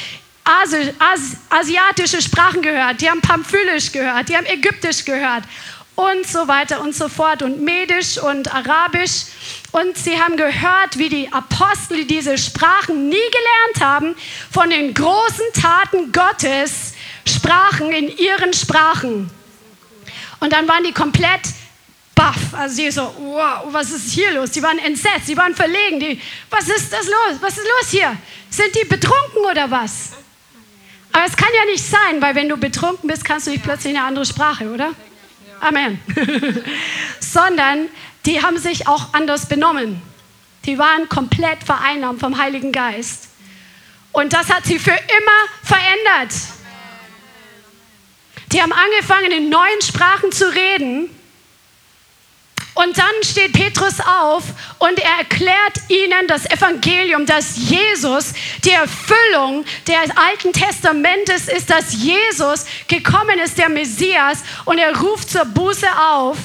[0.43, 5.45] Asi Asi asiatische Sprachen gehört, die haben Pamphylisch gehört, die haben Ägyptisch gehört
[5.99, 9.25] und so weiter und so fort und Medisch und Arabisch.
[9.73, 14.15] Und sie haben gehört, wie die Apostel, die diese Sprachen nie gelernt haben,
[14.49, 16.93] von den großen Taten Gottes
[17.27, 19.29] sprachen in ihren Sprachen.
[20.39, 21.41] Und dann waren die komplett
[22.15, 22.55] baff.
[22.57, 24.53] Also sie so, wow, was ist hier los?
[24.53, 25.99] Die waren entsetzt, sie waren verlegen.
[25.99, 27.39] Die, was ist das los?
[27.41, 28.17] Was ist los hier?
[28.51, 30.13] Sind die betrunken oder was?
[31.11, 33.97] Aber es kann ja nicht sein, weil wenn du betrunken bist, kannst du nicht plötzlich
[33.97, 34.93] eine andere Sprache, oder?
[35.61, 36.01] Amen.
[37.21, 37.89] Sondern
[38.27, 40.03] die haben sich auch anders benommen.
[40.65, 43.29] Die waren komplett vereinnahmt vom Heiligen Geist.
[44.13, 46.35] Und das hat sie für immer verändert.
[48.53, 51.11] Die haben angefangen, in neuen Sprachen zu reden.
[52.79, 54.45] Und dann steht Petrus auf
[54.79, 58.33] und er erklärt ihnen das Evangelium, dass Jesus
[58.65, 65.29] die Erfüllung des Alten Testamentes ist, dass Jesus gekommen ist, der Messias, und er ruft
[65.29, 66.37] zur Buße auf.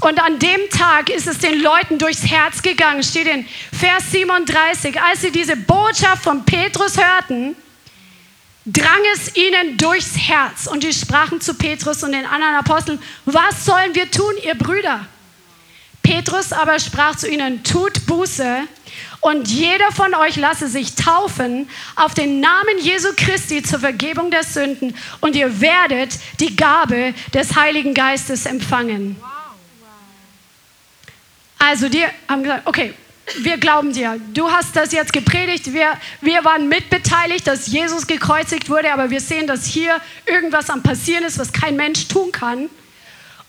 [0.00, 3.46] Und an dem Tag ist es den Leuten durchs Herz gegangen, steht in
[3.78, 4.98] Vers 37.
[4.98, 7.54] Als sie diese Botschaft von Petrus hörten,
[8.64, 10.68] drang es ihnen durchs Herz.
[10.68, 15.06] Und die sprachen zu Petrus und den anderen Aposteln, was sollen wir tun, ihr Brüder?
[16.02, 18.62] Petrus aber sprach zu ihnen, tut Buße
[19.20, 24.44] und jeder von euch lasse sich taufen auf den Namen Jesu Christi zur Vergebung der
[24.44, 29.16] Sünden und ihr werdet die Gabe des Heiligen Geistes empfangen.
[31.58, 32.94] Also die haben gesagt, okay,
[33.38, 34.18] wir glauben dir.
[34.32, 35.72] Du hast das jetzt gepredigt.
[35.72, 40.82] Wir, wir waren mitbeteiligt, dass Jesus gekreuzigt wurde, aber wir sehen, dass hier irgendwas am
[40.82, 42.70] Passieren ist, was kein Mensch tun kann.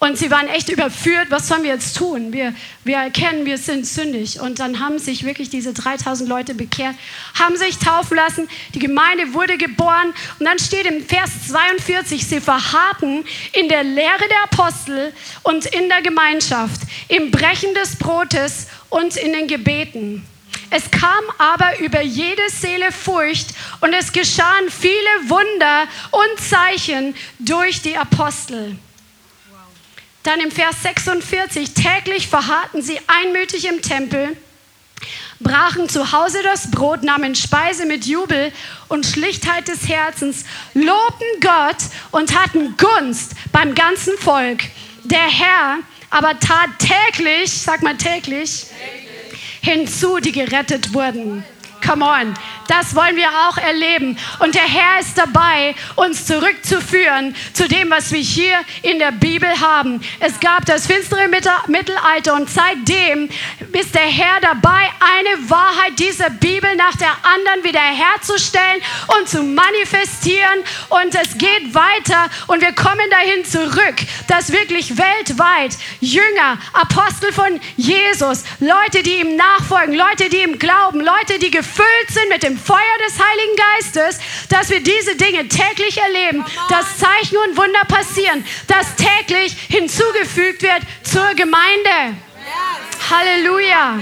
[0.04, 2.34] Und sie waren echt überführt, was sollen wir jetzt tun?
[2.34, 4.42] Wir, wir erkennen, wir sind sündig.
[4.42, 6.96] Und dann haben sich wirklich diese 3000 Leute bekehrt,
[7.38, 10.12] haben sich taufen lassen, die Gemeinde wurde geboren.
[10.40, 15.88] Und dann steht im Vers 42, sie verharrten in der Lehre der Apostel und in
[15.88, 20.26] der Gemeinschaft, im Brechen des Brotes und in den Gebeten.
[20.72, 23.50] Es kam aber über jede Seele Furcht
[23.82, 28.80] und es geschahen viele Wunder und Zeichen durch die Apostel.
[30.24, 34.38] Dann im Vers 46, täglich verharrten sie einmütig im Tempel,
[35.40, 38.52] brachen zu Hause das Brot, nahmen Speise mit Jubel
[38.88, 41.78] und Schlichtheit des Herzens, lobten Gott
[42.12, 44.64] und hatten Gunst beim ganzen Volk.
[45.04, 45.80] Der Herr
[46.12, 49.42] aber tat täglich, sag mal täglich, täglich.
[49.62, 51.44] hinzu, die gerettet wurden.
[51.86, 52.34] Come on.
[52.68, 54.18] Das wollen wir auch erleben.
[54.40, 59.50] Und der Herr ist dabei, uns zurückzuführen zu dem, was wir hier in der Bibel
[59.60, 60.02] haben.
[60.22, 63.30] Es gab das finstere Mittelalter und seitdem
[63.74, 68.82] ist der Herr dabei, eine Wahrheit dieser Bibel nach der anderen wiederherzustellen
[69.20, 70.64] und zu manifestieren.
[70.90, 73.96] Und es geht weiter und wir kommen dahin zurück,
[74.28, 81.02] dass wirklich weltweit Jünger, Apostel von Jesus, Leute, die ihm nachfolgen, Leute, die ihm glauben,
[81.02, 85.98] Leute, die gefüllt sind mit dem Feuer des Heiligen Geistes, dass wir diese Dinge täglich
[85.98, 92.18] erleben, dass Zeichen und Wunder passieren, dass täglich hinzugefügt wird zur Gemeinde.
[93.10, 94.00] Halleluja.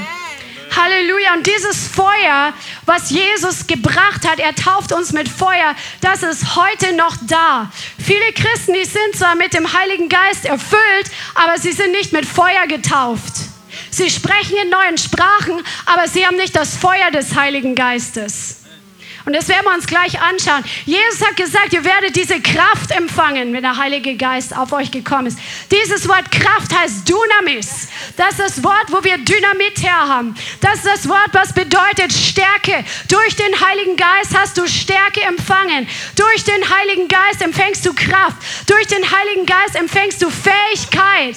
[0.75, 1.33] Halleluja.
[1.33, 2.53] Und dieses Feuer,
[2.85, 7.71] was Jesus gebracht hat, er tauft uns mit Feuer, das ist heute noch da.
[8.03, 12.25] Viele Christen, die sind zwar mit dem Heiligen Geist erfüllt, aber sie sind nicht mit
[12.25, 13.33] Feuer getauft.
[13.99, 18.61] Sie sprechen in neuen Sprachen, aber sie haben nicht das Feuer des Heiligen Geistes.
[19.25, 20.63] Und das werden wir uns gleich anschauen.
[20.85, 25.27] Jesus hat gesagt, ihr werdet diese Kraft empfangen, wenn der Heilige Geist auf euch gekommen
[25.27, 25.37] ist.
[25.69, 27.89] Dieses Wort Kraft heißt Dynamis.
[28.15, 30.33] Das ist das Wort, wo wir Dynamit her haben.
[30.61, 32.85] Das ist das Wort, was bedeutet Stärke.
[33.09, 35.89] Durch den Heiligen Geist hast du Stärke empfangen.
[36.15, 38.37] Durch den Heiligen Geist empfängst du Kraft.
[38.65, 41.35] Durch den Heiligen Geist empfängst du Fähigkeit.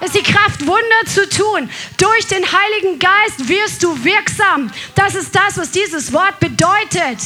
[0.00, 1.68] Ist die Kraft, Wunder zu tun.
[1.96, 4.70] Durch den Heiligen Geist wirst du wirksam.
[4.94, 7.18] Das ist das, was dieses Wort bedeutet.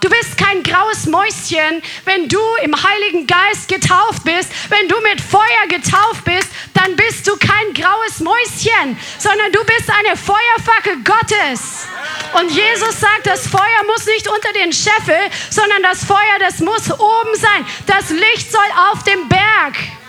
[0.00, 4.50] Du bist kein graues Mäuschen, wenn du im Heiligen Geist getauft bist.
[4.70, 9.90] Wenn du mit Feuer getauft bist, dann bist du kein graues Mäuschen, sondern du bist
[9.90, 11.86] eine Feuerfackel Gottes.
[12.32, 16.90] Und Jesus sagt, das Feuer muss nicht unter den Scheffel, sondern das Feuer, das muss
[16.90, 17.66] oben sein.
[17.86, 19.99] Das Licht soll auf dem Berg.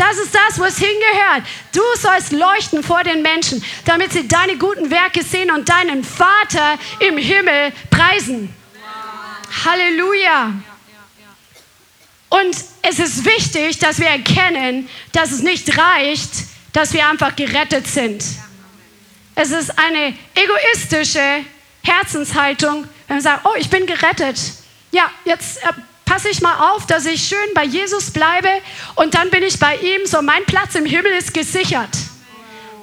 [0.00, 1.42] Das ist das, wo es hingehört.
[1.72, 6.78] Du sollst leuchten vor den Menschen, damit sie deine guten Werke sehen und deinen Vater
[7.00, 8.54] im Himmel preisen.
[9.66, 10.54] Halleluja.
[12.30, 16.30] Und es ist wichtig, dass wir erkennen, dass es nicht reicht,
[16.72, 18.24] dass wir einfach gerettet sind.
[19.34, 21.44] Es ist eine egoistische
[21.82, 24.38] Herzenshaltung, wenn wir sagen, oh, ich bin gerettet.
[24.92, 25.72] Ja, jetzt äh,
[26.10, 28.48] passe ich mal auf, dass ich schön bei Jesus bleibe
[28.96, 31.96] und dann bin ich bei ihm, so mein Platz im Himmel ist gesichert.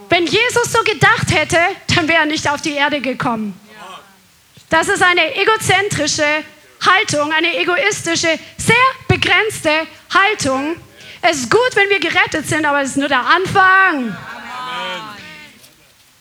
[0.08, 1.60] Wenn Jesus so gedacht hätte,
[1.94, 3.60] dann wäre er nicht auf die Erde gekommen.
[4.70, 6.24] Das ist eine egozentrische
[6.86, 9.72] Haltung, eine egoistische, sehr begrenzte
[10.14, 10.78] Haltung.
[11.22, 14.18] Es ist gut, wenn wir gerettet sind, aber es ist nur der Anfang.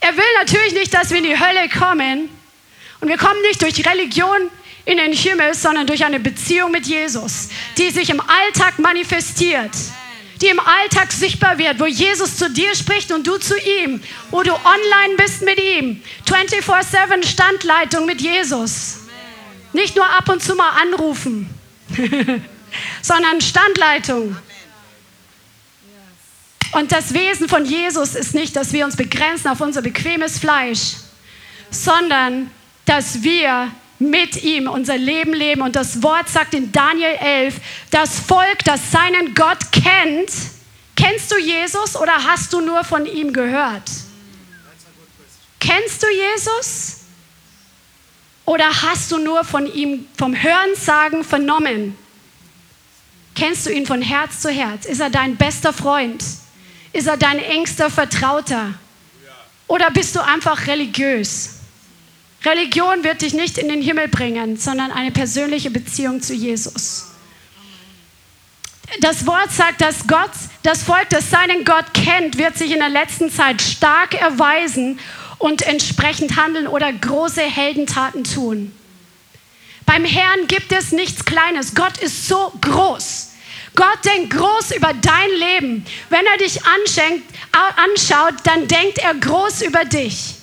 [0.00, 2.30] Er will natürlich nicht, dass wir in die Hölle kommen.
[3.00, 4.50] Und wir kommen nicht durch Religion
[4.86, 9.72] in den Himmel, sondern durch eine Beziehung mit Jesus, die sich im Alltag manifestiert,
[10.40, 14.42] die im Alltag sichtbar wird, wo Jesus zu dir spricht und du zu ihm, wo
[14.42, 18.98] du online bist mit ihm, 24/7 Standleitung mit Jesus.
[19.72, 21.50] Nicht nur ab und zu mal anrufen,
[23.02, 24.36] sondern Standleitung.
[26.72, 30.94] Und das Wesen von Jesus ist nicht, dass wir uns begrenzen auf unser bequemes Fleisch,
[31.70, 32.50] sondern
[32.84, 35.62] dass wir mit ihm unser Leben leben.
[35.62, 37.56] Und das Wort sagt in Daniel 11,
[37.90, 40.30] das Volk, das seinen Gott kennt,
[40.96, 43.90] kennst du Jesus oder hast du nur von ihm gehört?
[45.60, 46.96] Kennst du Jesus?
[48.44, 51.96] Oder hast du nur von ihm vom Hörensagen vernommen?
[53.34, 54.86] Kennst du ihn von Herz zu Herz?
[54.86, 56.24] Ist er dein bester Freund?
[56.92, 58.74] Ist er dein engster Vertrauter?
[59.66, 61.55] Oder bist du einfach religiös?
[62.44, 67.12] Religion wird dich nicht in den Himmel bringen, sondern eine persönliche Beziehung zu Jesus.
[69.00, 70.30] Das Wort sagt, dass Gott,
[70.62, 75.00] das Volk, das seinen Gott kennt, wird sich in der letzten Zeit stark erweisen
[75.38, 78.72] und entsprechend handeln oder große Heldentaten tun.
[79.84, 81.74] Beim Herrn gibt es nichts Kleines.
[81.74, 83.32] Gott ist so groß.
[83.74, 85.84] Gott denkt groß über dein Leben.
[86.08, 90.35] Wenn er dich anschaut, dann denkt er groß über dich.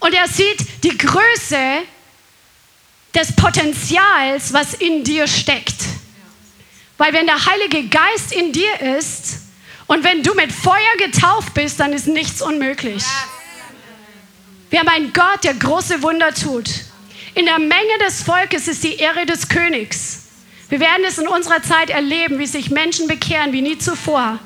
[0.00, 1.82] Und er sieht die Größe
[3.14, 5.76] des Potenzials, was in dir steckt.
[6.98, 9.38] Weil wenn der Heilige Geist in dir ist
[9.86, 13.04] und wenn du mit Feuer getauft bist, dann ist nichts unmöglich.
[14.70, 16.68] Wir haben einen Gott, der große Wunder tut.
[17.34, 20.24] In der Menge des Volkes ist die Ehre des Königs.
[20.68, 24.38] Wir werden es in unserer Zeit erleben, wie sich Menschen bekehren wie nie zuvor.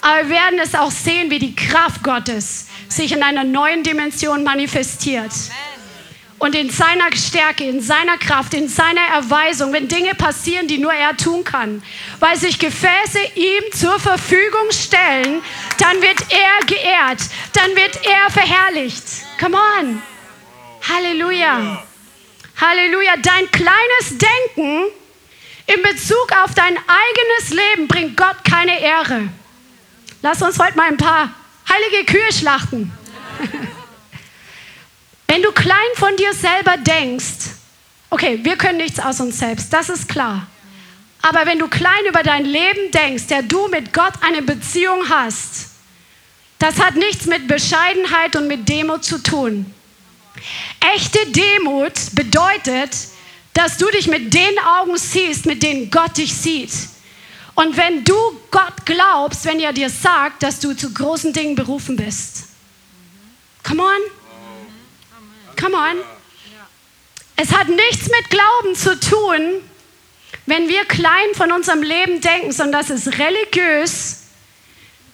[0.00, 4.44] Aber wir werden es auch sehen, wie die Kraft Gottes sich in einer neuen Dimension
[4.44, 5.32] manifestiert.
[6.38, 10.92] Und in seiner Stärke, in seiner Kraft, in seiner Erweisung, wenn Dinge passieren, die nur
[10.92, 11.82] er tun kann,
[12.20, 15.40] weil sich Gefäße ihm zur Verfügung stellen,
[15.78, 17.20] dann wird er geehrt,
[17.54, 19.04] dann wird er verherrlicht.
[19.40, 20.02] Come on.
[20.86, 21.82] Halleluja.
[22.60, 23.14] Halleluja.
[23.16, 24.88] Dein kleines Denken
[25.66, 29.28] in Bezug auf dein eigenes Leben bringt Gott keine Ehre.
[30.20, 31.30] Lass uns heute mal ein paar
[31.76, 32.92] heilige Kühe schlachten.
[35.26, 37.50] Wenn du klein von dir selber denkst,
[38.10, 40.46] okay, wir können nichts aus uns selbst, das ist klar.
[41.22, 45.70] Aber wenn du klein über dein Leben denkst, der du mit Gott eine Beziehung hast,
[46.58, 49.74] das hat nichts mit Bescheidenheit und mit Demut zu tun.
[50.94, 52.96] Echte Demut bedeutet,
[53.52, 56.70] dass du dich mit den Augen siehst, mit denen Gott dich sieht.
[57.56, 58.14] Und wenn du
[58.50, 62.44] Gott glaubst, wenn er dir sagt, dass du zu großen Dingen berufen bist.
[63.64, 64.00] Come on.
[65.60, 65.96] Come on.
[67.34, 69.62] Es hat nichts mit Glauben zu tun,
[70.46, 74.26] wenn wir klein von unserem Leben denken, sondern das ist religiös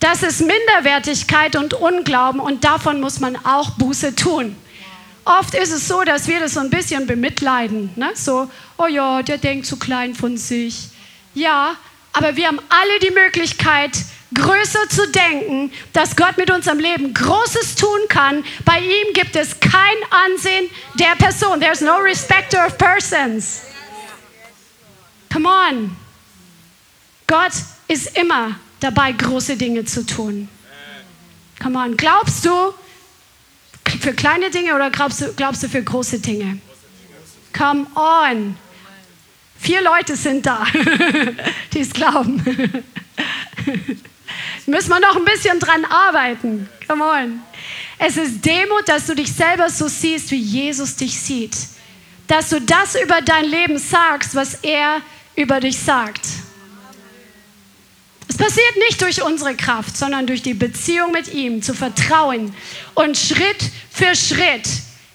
[0.02, 4.56] das ist Minderwertigkeit und Unglauben und davon muss man auch Buße tun.
[5.24, 7.90] oft ist es so, dass wir das so ein bisschen bemitleiden.
[7.94, 8.10] Ne?
[8.14, 10.88] So, oh ja, der denkt zu klein von sich.
[11.34, 11.76] Ja,
[12.12, 13.92] aber wir haben alle die Möglichkeit,
[14.34, 18.44] größer zu denken, dass Gott mit unserem Leben Großes tun kann.
[18.64, 21.60] Bei ihm gibt es kein Ansehen der Person.
[21.60, 23.62] There's no respecter of persons.
[25.32, 25.96] Come on.
[27.26, 27.52] Gott
[27.88, 30.48] ist immer dabei, große Dinge zu tun.
[31.62, 31.96] Come on.
[31.96, 32.74] Glaubst du
[34.00, 36.58] für kleine Dinge oder glaubst du, glaubst du für große Dinge?
[37.56, 38.56] Come on.
[39.62, 40.66] Vier Leute sind da,
[41.72, 42.42] die es glauben.
[44.66, 46.68] Müssen wir noch ein bisschen dran arbeiten.
[46.88, 47.40] Come on.
[47.98, 51.56] Es ist Demut, dass du dich selber so siehst, wie Jesus dich sieht.
[52.26, 55.00] Dass du das über dein Leben sagst, was er
[55.36, 56.26] über dich sagt.
[58.28, 62.52] Es passiert nicht durch unsere Kraft, sondern durch die Beziehung mit ihm, zu vertrauen
[62.94, 64.68] und Schritt für Schritt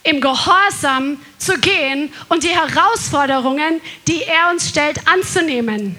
[0.04, 5.98] im Gehorsam zu gehen und die Herausforderungen, die er uns stellt, anzunehmen.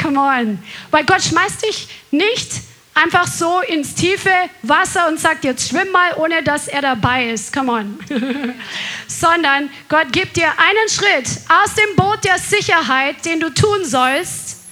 [0.00, 0.62] Come on.
[0.90, 2.50] Weil Gott schmeißt dich nicht
[2.94, 4.30] einfach so ins tiefe
[4.62, 7.52] Wasser und sagt, jetzt schwimm mal, ohne dass er dabei ist.
[7.52, 7.98] Come on.
[9.08, 14.64] Sondern Gott gibt dir einen Schritt aus dem Boot der Sicherheit, den du tun sollst.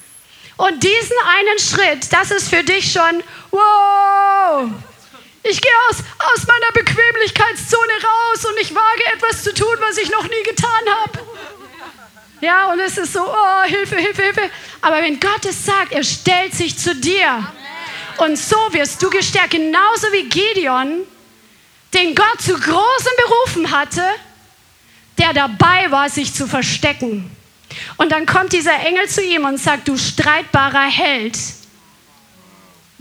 [0.57, 4.71] Und diesen einen Schritt, das ist für dich schon, wow,
[5.43, 10.11] ich gehe aus, aus meiner Bequemlichkeitszone raus und ich wage etwas zu tun, was ich
[10.11, 11.19] noch nie getan habe.
[12.41, 14.51] Ja, und es ist so, oh, Hilfe, Hilfe, Hilfe.
[14.81, 17.47] Aber wenn Gott es sagt, er stellt sich zu dir.
[18.19, 21.03] Und so wirst du gestärkt, genauso wie Gideon,
[21.95, 24.03] den Gott zu großen Berufen hatte,
[25.19, 27.31] der dabei war, sich zu verstecken.
[27.97, 31.39] Und dann kommt dieser Engel zu ihm und sagt, du streitbarer Held.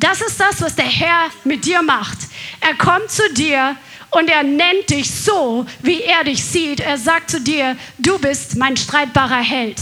[0.01, 2.17] Das ist das, was der Herr mit dir macht.
[2.59, 3.77] Er kommt zu dir
[4.09, 6.79] und er nennt dich so, wie er dich sieht.
[6.79, 9.79] Er sagt zu dir, du bist mein streitbarer Held.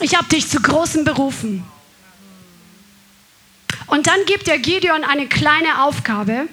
[0.00, 1.64] Ich habe dich zu großen berufen.
[3.88, 6.46] Und dann gibt er Gideon eine kleine Aufgabe,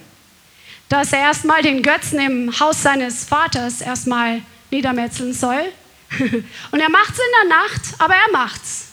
[0.90, 5.62] dass er erstmal den Götzen im Haus seines Vaters erstmal niedermetzeln soll.
[6.72, 8.85] Und er macht es in der Nacht, aber er macht's.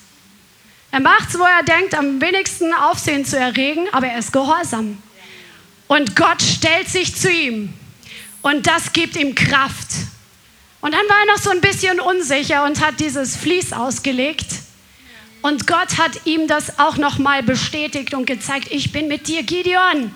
[0.93, 5.03] Er macht's, wo er denkt, am wenigsten Aufsehen zu erregen, aber er ist gehorsam.
[5.89, 7.73] Und Gott stellt sich zu ihm.
[8.43, 9.89] Und das gibt ihm Kraft.
[10.83, 14.47] Und dann war er noch so ein bisschen unsicher und hat dieses Vlies ausgelegt.
[15.41, 20.15] Und Gott hat ihm das auch nochmal bestätigt und gezeigt, ich bin mit dir, Gideon.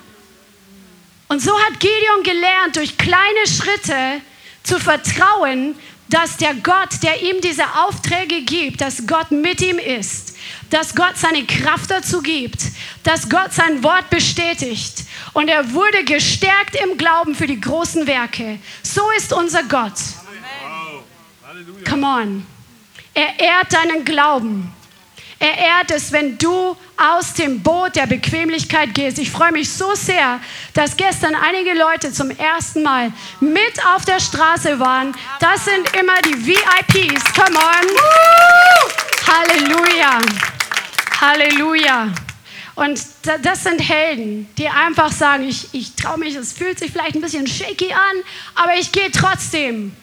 [1.28, 4.20] Und so hat Gideon gelernt, durch kleine Schritte
[4.62, 5.74] zu vertrauen,
[6.08, 10.36] dass der Gott, der ihm diese Aufträge gibt, dass Gott mit ihm ist
[10.70, 12.58] dass Gott seine Kraft dazu gibt,
[13.02, 15.04] dass Gott sein Wort bestätigt.
[15.32, 18.58] Und er wurde gestärkt im Glauben für die großen Werke.
[18.82, 19.94] So ist unser Gott.
[21.88, 22.46] Come on.
[23.14, 24.72] Er ehrt deinen Glauben.
[25.38, 29.18] Er ehrt es, wenn du aus dem Boot der Bequemlichkeit gehst.
[29.18, 30.40] Ich freue mich so sehr,
[30.72, 35.14] dass gestern einige Leute zum ersten Mal mit auf der Straße waren.
[35.38, 37.34] Das sind immer die VIPs.
[37.34, 37.86] Come on.
[39.26, 40.18] Halleluja.
[41.20, 42.12] Halleluja.
[42.74, 43.00] Und
[43.42, 47.22] das sind Helden, die einfach sagen, ich, ich traue mich, es fühlt sich vielleicht ein
[47.22, 48.22] bisschen shaky an,
[48.54, 49.96] aber ich gehe trotzdem.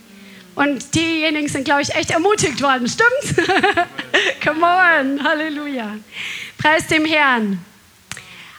[0.56, 2.88] Und diejenigen sind, glaube ich, echt ermutigt worden.
[2.88, 3.36] Stimmt's?
[4.44, 5.98] Come on, Halleluja.
[6.58, 7.64] Preis dem Herrn.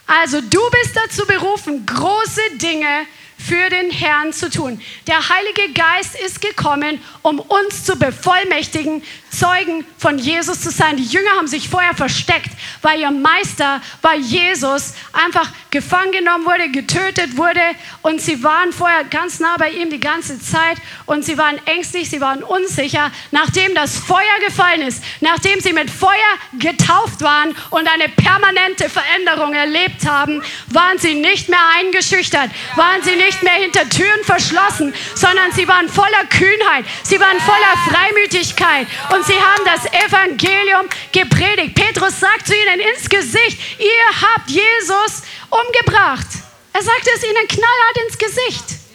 [0.07, 4.81] Also du bist dazu berufen, große Dinge für den Herrn zu tun.
[5.07, 9.03] Der Heilige Geist ist gekommen, um uns zu bevollmächtigen,
[9.37, 10.97] Zeugen von Jesus zu sein.
[10.97, 16.69] Die Jünger haben sich vorher versteckt, weil ihr Meister, weil Jesus einfach gefangen genommen wurde,
[16.69, 17.59] getötet wurde
[18.01, 22.09] und sie waren vorher ganz nah bei ihm die ganze Zeit und sie waren ängstlich,
[22.09, 23.11] sie waren unsicher.
[23.31, 26.11] Nachdem das Feuer gefallen ist, nachdem sie mit Feuer
[26.59, 33.15] getauft waren und eine permanente Veränderung erlebt haben, waren sie nicht mehr eingeschüchtert, waren sie
[33.15, 39.24] nicht mehr hinter Türen verschlossen, sondern sie waren voller Kühnheit, sie waren voller Freimütigkeit und
[39.25, 41.75] sie haben das Evangelium gepredigt.
[41.75, 46.27] Petrus sagt zu ihnen ins Gesicht, ihr habt Jesus umgebracht.
[46.73, 48.85] Er sagte es ihnen knallhart ins Gesicht.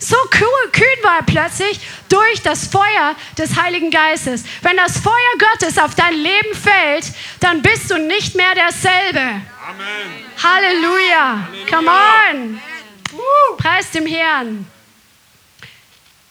[0.00, 4.44] So cool, kühn war er plötzlich durch das Feuer des Heiligen Geistes.
[4.62, 9.20] Wenn das Feuer Gottes auf dein Leben fällt, dann bist du nicht mehr derselbe.
[9.20, 9.42] Amen.
[10.42, 11.48] Halleluja.
[11.48, 11.68] Halleluja.
[11.68, 12.62] Come on.
[13.58, 14.70] Preis dem Herrn.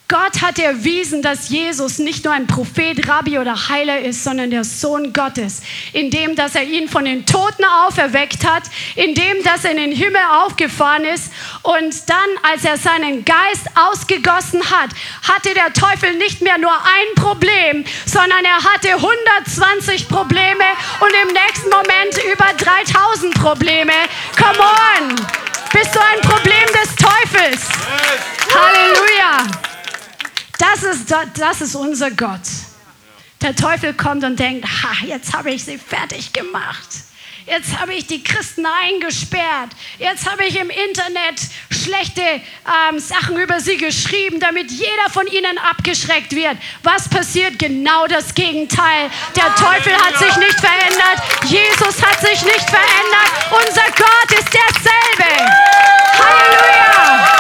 [0.10, 4.64] Gott hat erwiesen, dass Jesus nicht nur ein Prophet, Rabbi oder Heiler ist, sondern der
[4.64, 5.62] Sohn Gottes,
[5.92, 8.64] indem dass er ihn von den Toten auferweckt hat,
[8.96, 11.30] indem dass er in den Himmel aufgefahren ist
[11.62, 14.92] Und dann, als er seinen Geist ausgegossen hat,
[15.28, 20.64] hatte der Teufel nicht mehr nur ein Problem, sondern er hatte 120 Probleme
[21.02, 23.92] und im nächsten Moment über 3000 Probleme.
[24.38, 25.16] Come on!
[25.74, 27.68] Bist du ein Problem des Teufels?
[28.54, 29.77] Halleluja!
[30.58, 32.42] Das ist, das ist unser Gott.
[33.42, 36.88] Der Teufel kommt und denkt, ha, jetzt habe ich sie fertig gemacht.
[37.48, 39.70] Jetzt habe ich die Christen eingesperrt.
[40.00, 41.40] Jetzt habe ich im Internet
[41.70, 46.58] schlechte ähm, Sachen über sie geschrieben, damit jeder von ihnen abgeschreckt wird.
[46.84, 47.58] Was passiert?
[47.58, 49.10] Genau das Gegenteil.
[49.34, 51.22] Der Teufel hat sich nicht verändert.
[51.46, 53.32] Jesus hat sich nicht verändert.
[53.52, 55.46] Unser Gott ist derselbe.
[56.20, 57.38] Halleluja.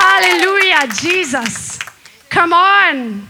[0.00, 0.53] Halleluja,
[1.00, 1.78] Jesus.
[2.30, 3.28] Come on.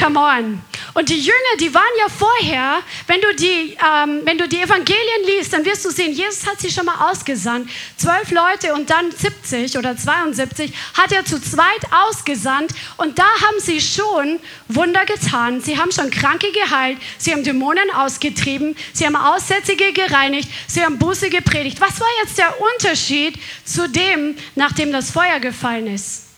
[0.00, 0.62] Come on.
[0.94, 5.26] Und die Jünger, die waren ja vorher, wenn du, die, ähm, wenn du die Evangelien
[5.26, 7.70] liest, dann wirst du sehen, Jesus hat sie schon mal ausgesandt.
[7.96, 12.72] Zwölf Leute und dann 70 oder 72 hat er zu zweit ausgesandt.
[12.96, 15.60] Und da haben sie schon Wunder getan.
[15.60, 16.98] Sie haben schon Kranke geheilt.
[17.18, 18.76] Sie haben Dämonen ausgetrieben.
[18.92, 20.48] Sie haben Aussätzige gereinigt.
[20.66, 21.78] Sie haben Buße gepredigt.
[21.80, 26.29] Was war jetzt der Unterschied zu dem, nachdem das Feuer gefallen ist?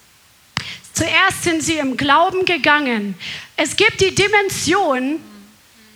[0.92, 3.14] Zuerst sind sie im Glauben gegangen.
[3.56, 5.20] Es gibt die Dimension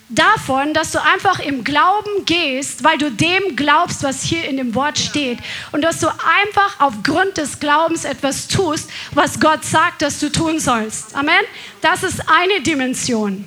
[0.08, 4.74] davon, dass du einfach im Glauben gehst, weil du dem glaubst, was hier in dem
[4.74, 5.38] Wort steht.
[5.72, 10.60] Und dass du einfach aufgrund des Glaubens etwas tust, was Gott sagt, dass du tun
[10.60, 11.14] sollst.
[11.14, 11.44] Amen.
[11.80, 13.44] Das ist eine Dimension.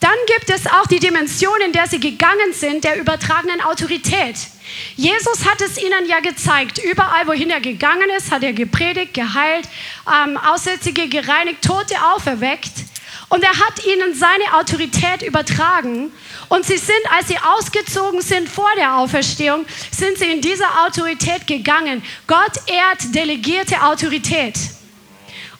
[0.00, 4.36] Dann gibt es auch die Dimension, in der sie gegangen sind, der übertragenen Autorität.
[4.94, 6.78] Jesus hat es ihnen ja gezeigt.
[6.78, 9.68] Überall, wohin er gegangen ist, hat er gepredigt, geheilt,
[10.06, 12.72] ähm, Aussätzige gereinigt, Tote auferweckt.
[13.28, 16.12] Und er hat ihnen seine Autorität übertragen.
[16.48, 21.46] Und sie sind, als sie ausgezogen sind vor der Auferstehung, sind sie in dieser Autorität
[21.46, 22.02] gegangen.
[22.26, 24.54] Gott ehrt delegierte Autorität.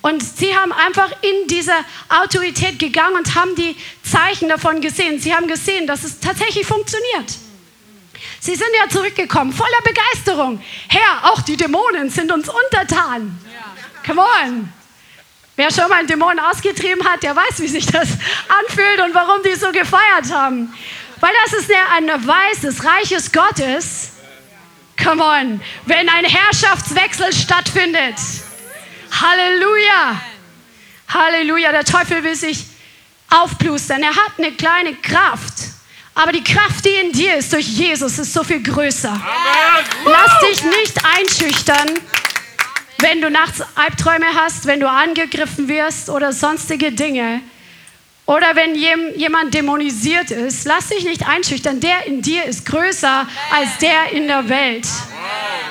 [0.01, 1.75] Und sie haben einfach in diese
[2.09, 5.21] Autorität gegangen und haben die Zeichen davon gesehen.
[5.21, 7.35] Sie haben gesehen, dass es tatsächlich funktioniert.
[8.41, 10.63] Sie sind ja zurückgekommen, voller Begeisterung.
[10.89, 13.39] Herr, auch die Dämonen sind uns untertan.
[14.07, 14.73] Come on.
[15.57, 18.09] Wer schon mal einen Dämon ausgetrieben hat, der weiß, wie sich das
[18.61, 20.73] anfühlt und warum die so gefeiert haben.
[21.19, 24.13] Weil das ist ein Beweis des Reiches Gottes.
[25.03, 25.61] Come on.
[25.85, 28.15] Wenn ein Herrschaftswechsel stattfindet.
[29.11, 30.21] Halleluja.
[31.09, 31.73] Halleluja.
[31.73, 32.65] Der Teufel will sich
[33.31, 34.03] aufplustern.
[34.03, 35.55] Er hat eine kleine Kraft.
[36.15, 39.11] Aber die Kraft, die in dir ist durch Jesus, ist so viel größer.
[39.11, 39.87] Amen.
[40.05, 41.91] Lass dich nicht einschüchtern,
[42.99, 47.41] wenn du nachts Albträume hast, wenn du angegriffen wirst oder sonstige Dinge.
[48.27, 51.81] Oder wenn jemand dämonisiert ist, lass dich nicht einschüchtern.
[51.81, 54.87] Der in dir ist größer als der in der Welt.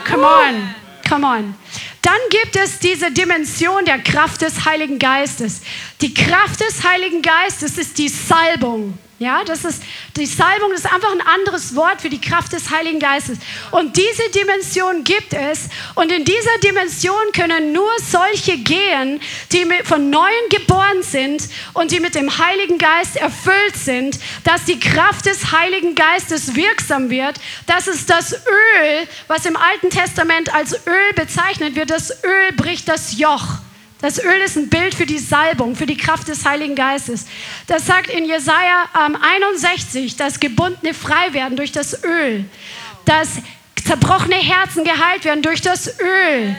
[0.09, 0.75] Come on,
[1.07, 1.55] come on.
[2.01, 5.61] Dann gibt es diese Dimension der Kraft des Heiligen Geistes.
[6.01, 8.97] Die Kraft des Heiligen Geistes ist die Salbung.
[9.19, 9.81] Ja, das ist
[10.15, 13.39] die Salbung ist einfach ein anderes Wort für die Kraft des Heiligen Geistes.
[13.71, 15.69] Und diese Dimension gibt es.
[15.95, 19.19] Und in dieser Dimension können nur solche gehen,
[19.51, 24.79] die von Neuem geboren sind und die mit dem Heiligen Geist erfüllt sind, dass die
[24.79, 27.39] Kraft des Heiligen Geistes wirksam wird.
[27.65, 31.89] Das ist das Öl, was im Alten Testament als Öl bezeichnet wird.
[31.89, 33.59] Das Öl bricht das Joch.
[33.99, 37.25] Das Öl ist ein Bild für die Salbung, für die Kraft des Heiligen Geistes.
[37.65, 42.45] Das sagt in Jesaja ähm, 61, dass Gebundene frei werden durch das Öl,
[43.05, 43.29] dass
[43.83, 46.55] zerbrochene Herzen geheilt werden durch das Öl.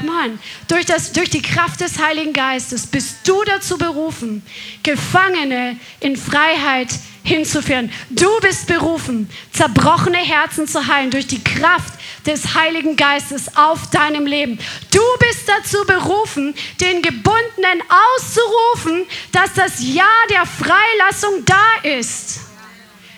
[0.00, 0.38] Mann,
[0.68, 4.42] durch, das, durch die Kraft des Heiligen Geistes bist du dazu berufen,
[4.82, 6.88] Gefangene in Freiheit
[7.22, 7.90] hinzuführen.
[8.10, 11.94] Du bist berufen, zerbrochene Herzen zu heilen durch die Kraft
[12.26, 14.58] des Heiligen Geistes auf deinem Leben.
[14.90, 17.82] Du bist dazu berufen, den Gebundenen
[18.16, 22.40] auszurufen, dass das Ja der Freilassung da ist.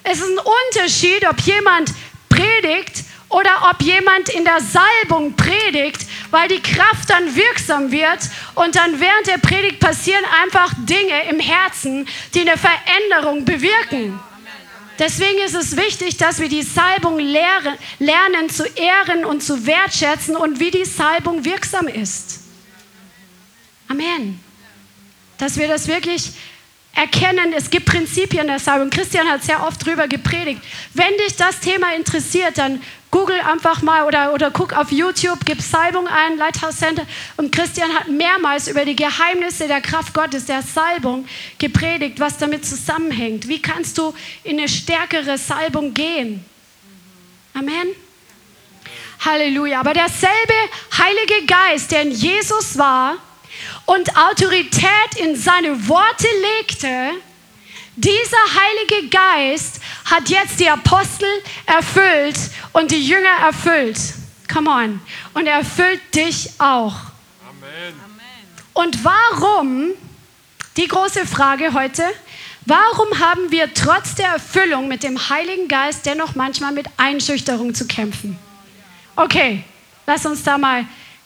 [0.02, 0.38] Es ist ein
[0.72, 1.92] Unterschied, ob jemand
[2.28, 8.18] predigt oder ob jemand in der Salbung predigt, weil die Kraft dann wirksam wird
[8.54, 14.20] und dann während der Predigt passieren einfach Dinge im Herzen, die eine Veränderung bewirken.
[14.98, 20.36] Deswegen ist es wichtig, dass wir die Salbung lernen, lernen zu ehren und zu wertschätzen
[20.36, 22.40] und wie die Salbung wirksam ist.
[23.88, 24.40] Amen.
[25.38, 26.32] Dass wir das wirklich
[26.94, 28.90] erkennen, es gibt Prinzipien der Salbung.
[28.90, 30.62] Christian hat sehr oft darüber gepredigt.
[30.92, 32.80] Wenn dich das Thema interessiert, dann
[33.14, 37.06] Google einfach mal oder, oder guck auf YouTube, gib Salbung ein, Lighthouse Center.
[37.36, 41.24] Und Christian hat mehrmals über die Geheimnisse der Kraft Gottes, der Salbung,
[41.58, 43.46] gepredigt, was damit zusammenhängt.
[43.46, 44.12] Wie kannst du
[44.42, 46.44] in eine stärkere Salbung gehen?
[47.54, 47.94] Amen.
[49.24, 49.78] Halleluja.
[49.78, 50.54] Aber derselbe
[50.98, 53.14] Heilige Geist, der in Jesus war
[53.86, 56.26] und Autorität in seine Worte
[56.58, 57.12] legte,
[57.96, 61.28] dieser Heilige Geist hat jetzt die Apostel
[61.66, 62.38] erfüllt
[62.72, 63.98] und die Jünger erfüllt.
[64.52, 65.00] Come on.
[65.32, 66.94] Und er erfüllt dich auch.
[67.48, 67.94] Amen.
[68.72, 69.90] Und warum,
[70.76, 72.04] die große Frage heute,
[72.66, 77.86] warum haben wir trotz der Erfüllung mit dem Heiligen Geist dennoch manchmal mit Einschüchterung zu
[77.86, 78.38] kämpfen?
[79.16, 79.62] Okay,
[80.06, 80.84] lass uns da mal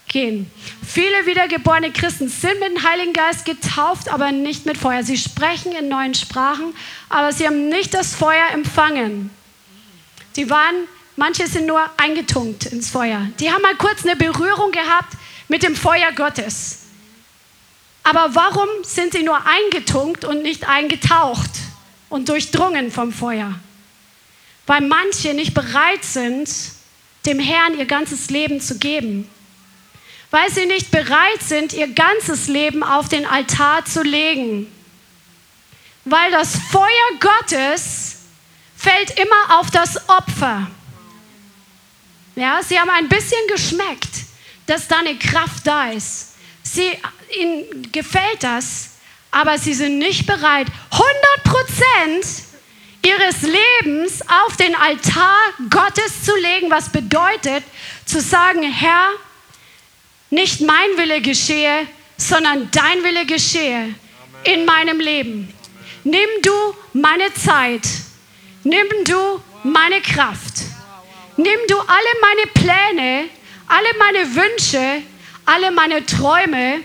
[0.09, 0.51] gehen.
[0.87, 5.03] Viele wiedergeborene Christen sind mit dem Heiligen Geist getauft, aber nicht mit Feuer.
[5.03, 6.75] Sie sprechen in neuen Sprachen,
[7.09, 9.31] aber sie haben nicht das Feuer empfangen.
[10.37, 10.87] Die waren,
[11.17, 13.29] manche sind nur eingetunkt ins Feuer.
[13.41, 15.15] Die haben mal kurz eine Berührung gehabt
[15.49, 16.81] mit dem Feuer Gottes.
[18.03, 21.51] Aber warum sind sie nur eingetunkt und nicht eingetaucht
[22.09, 23.53] und durchdrungen vom Feuer?
[24.67, 26.49] Weil manche nicht bereit sind,
[27.27, 29.29] dem Herrn ihr ganzes Leben zu geben.
[30.31, 34.73] Weil sie nicht bereit sind, ihr ganzes Leben auf den Altar zu legen.
[36.05, 36.87] Weil das Feuer
[37.21, 38.17] Gottes
[38.77, 40.71] fällt immer auf das Opfer.
[42.37, 44.27] Ja, sie haben ein bisschen geschmeckt,
[44.67, 46.35] dass da eine Kraft da ist.
[46.63, 46.93] Sie,
[47.41, 48.91] ihnen gefällt das,
[49.31, 52.45] aber sie sind nicht bereit, 100 Prozent
[53.05, 55.39] ihres Lebens auf den Altar
[55.71, 57.65] Gottes zu legen, was bedeutet
[58.05, 59.11] zu sagen, Herr,
[60.31, 63.95] nicht mein Wille geschehe, sondern dein Wille geschehe
[64.45, 65.53] in meinem Leben.
[66.05, 66.53] Nimm du
[66.93, 67.87] meine Zeit,
[68.65, 70.63] nimm du meine Kraft,
[71.37, 73.25] nimm du alle meine Pläne,
[73.67, 75.03] alle meine Wünsche,
[75.45, 76.81] alle meine Träume,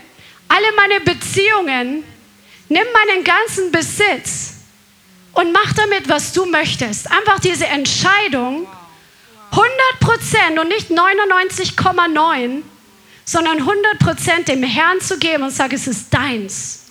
[0.47, 2.03] alle meine Beziehungen,
[2.69, 4.53] nimm meinen ganzen Besitz
[5.33, 7.09] und mach damit, was du möchtest.
[7.11, 8.67] Einfach diese Entscheidung,
[9.51, 12.63] 100 Prozent und nicht 99,9,
[13.25, 16.81] sondern 100 Prozent dem Herrn zu geben und sagen, es ist deins.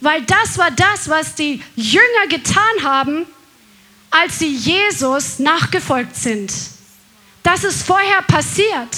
[0.00, 3.26] Weil das war das, was die Jünger getan haben,
[4.10, 6.52] als sie Jesus nachgefolgt sind.
[7.42, 8.96] Das ist vorher passiert.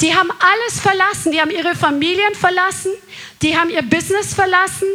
[0.00, 2.92] Die haben alles verlassen, die haben ihre Familien verlassen,
[3.42, 4.86] die haben ihr Business verlassen,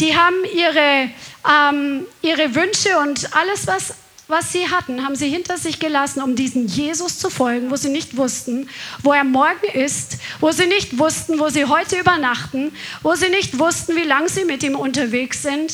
[0.00, 1.10] die haben ihre
[1.48, 3.94] ähm, ihre Wünsche und alles, was,
[4.30, 7.88] was sie hatten, haben sie hinter sich gelassen, um diesem Jesus zu folgen, wo sie
[7.88, 8.68] nicht wussten,
[9.02, 12.72] wo er morgen ist, wo sie nicht wussten, wo sie heute übernachten,
[13.02, 15.72] wo sie nicht wussten, wie lange sie mit ihm unterwegs sind.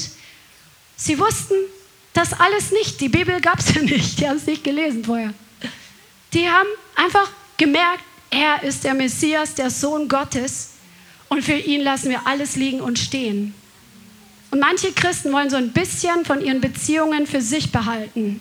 [0.96, 1.54] Sie wussten
[2.14, 3.00] das alles nicht.
[3.00, 4.18] Die Bibel gab es ja nicht.
[4.18, 5.32] Die haben es nicht gelesen vorher.
[6.32, 10.70] Die haben einfach gemerkt, er ist der Messias, der Sohn Gottes.
[11.28, 13.54] Und für ihn lassen wir alles liegen und stehen.
[14.50, 18.40] Und manche Christen wollen so ein bisschen von ihren Beziehungen für sich behalten.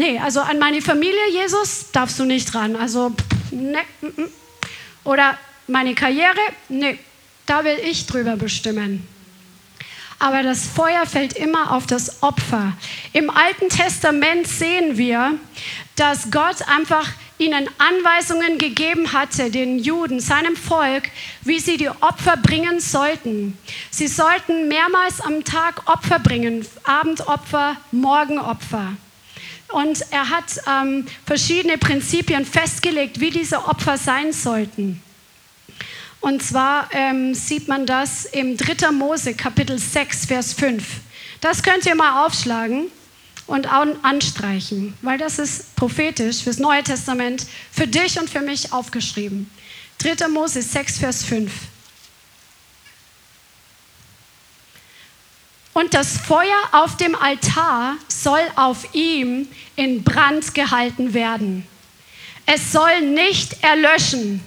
[0.00, 2.74] Nee, also an meine Familie, Jesus, darfst du nicht ran.
[2.74, 3.12] Also,
[3.50, 3.80] ne.
[5.04, 5.36] Oder
[5.66, 6.40] meine Karriere,
[6.70, 6.98] nee,
[7.44, 9.06] da will ich drüber bestimmen.
[10.18, 12.72] Aber das Feuer fällt immer auf das Opfer.
[13.12, 15.38] Im Alten Testament sehen wir,
[15.96, 21.10] dass Gott einfach ihnen Anweisungen gegeben hatte, den Juden, seinem Volk,
[21.42, 23.58] wie sie die Opfer bringen sollten.
[23.90, 28.94] Sie sollten mehrmals am Tag Opfer bringen, Abendopfer, Morgenopfer.
[29.72, 35.02] Und er hat ähm, verschiedene Prinzipien festgelegt, wie diese Opfer sein sollten.
[36.20, 38.90] Und zwar ähm, sieht man das im 3.
[38.90, 40.84] Mose Kapitel 6, Vers 5.
[41.40, 42.88] Das könnt ihr mal aufschlagen
[43.46, 49.50] und anstreichen, weil das ist prophetisch fürs Neue Testament, für dich und für mich aufgeschrieben.
[49.98, 50.28] 3.
[50.28, 51.50] Mose 6, Vers 5.
[55.72, 61.66] Und das Feuer auf dem Altar soll auf ihm in Brand gehalten werden.
[62.46, 64.44] Es soll nicht erlöschen.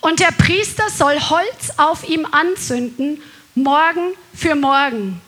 [0.00, 3.22] Und der Priester soll Holz auf ihm anzünden,
[3.54, 5.20] morgen für morgen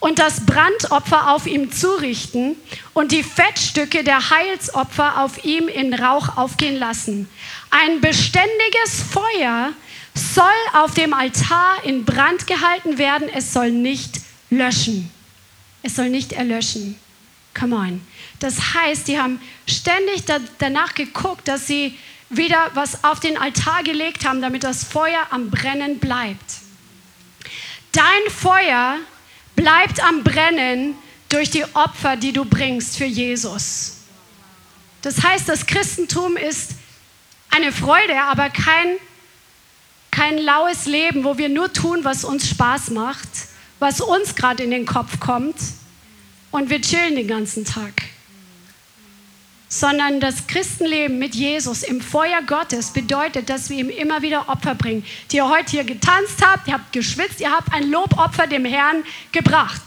[0.00, 2.56] und das Brandopfer auf ihm zurichten
[2.94, 7.28] und die Fettstücke der Heilsopfer auf ihm in Rauch aufgehen lassen.
[7.70, 9.72] Ein beständiges Feuer
[10.14, 10.44] soll
[10.74, 15.10] auf dem Altar in Brand gehalten werden, es soll nicht löschen.
[15.82, 16.98] Es soll nicht erlöschen.
[17.58, 18.00] Come on.
[18.38, 20.24] Das heißt, die haben ständig
[20.58, 21.98] danach geguckt, dass sie
[22.28, 26.58] wieder was auf den Altar gelegt haben, damit das Feuer am Brennen bleibt.
[27.92, 28.98] Dein Feuer
[29.56, 30.94] bleibt am Brennen
[31.28, 33.96] durch die Opfer, die du bringst für Jesus.
[35.02, 36.72] Das heißt, das Christentum ist
[37.50, 38.96] eine Freude, aber kein,
[40.10, 43.28] kein laues Leben, wo wir nur tun, was uns Spaß macht,
[43.78, 45.56] was uns gerade in den Kopf kommt
[46.50, 48.02] und wir chillen den ganzen Tag.
[49.72, 54.74] sondern das Christenleben mit Jesus im Feuer Gottes bedeutet, dass wir ihm immer wieder Opfer
[54.74, 55.04] bringen.
[55.30, 59.04] Die ihr heute hier getanzt habt, ihr habt geschwitzt, ihr habt ein Lobopfer dem Herrn
[59.30, 59.80] gebracht.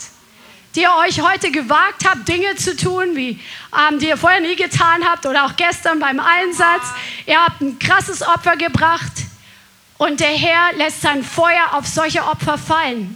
[0.76, 3.42] Die ihr euch heute gewagt habt, Dinge zu tun, wie
[3.78, 6.84] ähm, die ihr vorher nie getan habt oder auch gestern beim Einsatz.
[7.26, 9.12] Ihr habt ein krasses Opfer gebracht
[9.98, 13.16] und der Herr lässt sein Feuer auf solche Opfer fallen.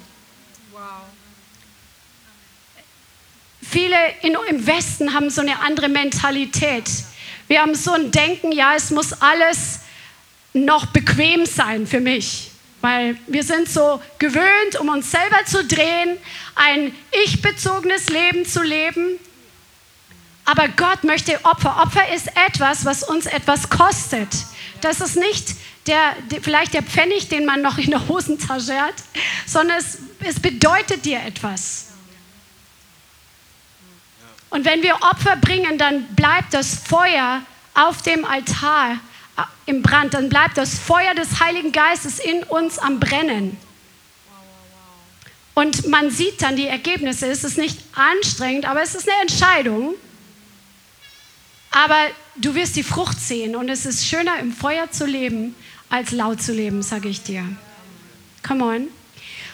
[3.62, 6.90] Viele in, im Westen haben so eine andere Mentalität.
[7.48, 9.80] Wir haben so ein Denken, ja, es muss alles
[10.54, 12.52] noch bequem sein für mich.
[12.82, 16.18] Weil wir sind so gewöhnt, um uns selber zu drehen,
[16.56, 16.94] ein
[17.26, 19.20] ich-bezogenes Leben zu leben.
[20.48, 21.76] Aber Gott möchte Opfer.
[21.84, 24.30] Opfer ist etwas, was uns etwas kostet.
[24.80, 25.56] Das ist nicht
[25.88, 28.94] der, vielleicht der Pfennig, den man noch in der Hosentasche hat,
[29.46, 31.88] sondern es, es bedeutet dir etwas.
[34.50, 37.42] Und wenn wir Opfer bringen, dann bleibt das Feuer
[37.74, 38.94] auf dem Altar
[39.38, 43.58] äh, im Brand, dann bleibt das Feuer des Heiligen Geistes in uns am Brennen.
[45.56, 47.28] Und man sieht dann die Ergebnisse.
[47.28, 49.96] Es ist nicht anstrengend, aber es ist eine Entscheidung.
[51.78, 55.56] Aber du wirst die Frucht sehen und es ist schöner im Feuer zu leben,
[55.92, 57.44] als laut zu leben, sage ich dir.
[58.46, 58.88] Come on.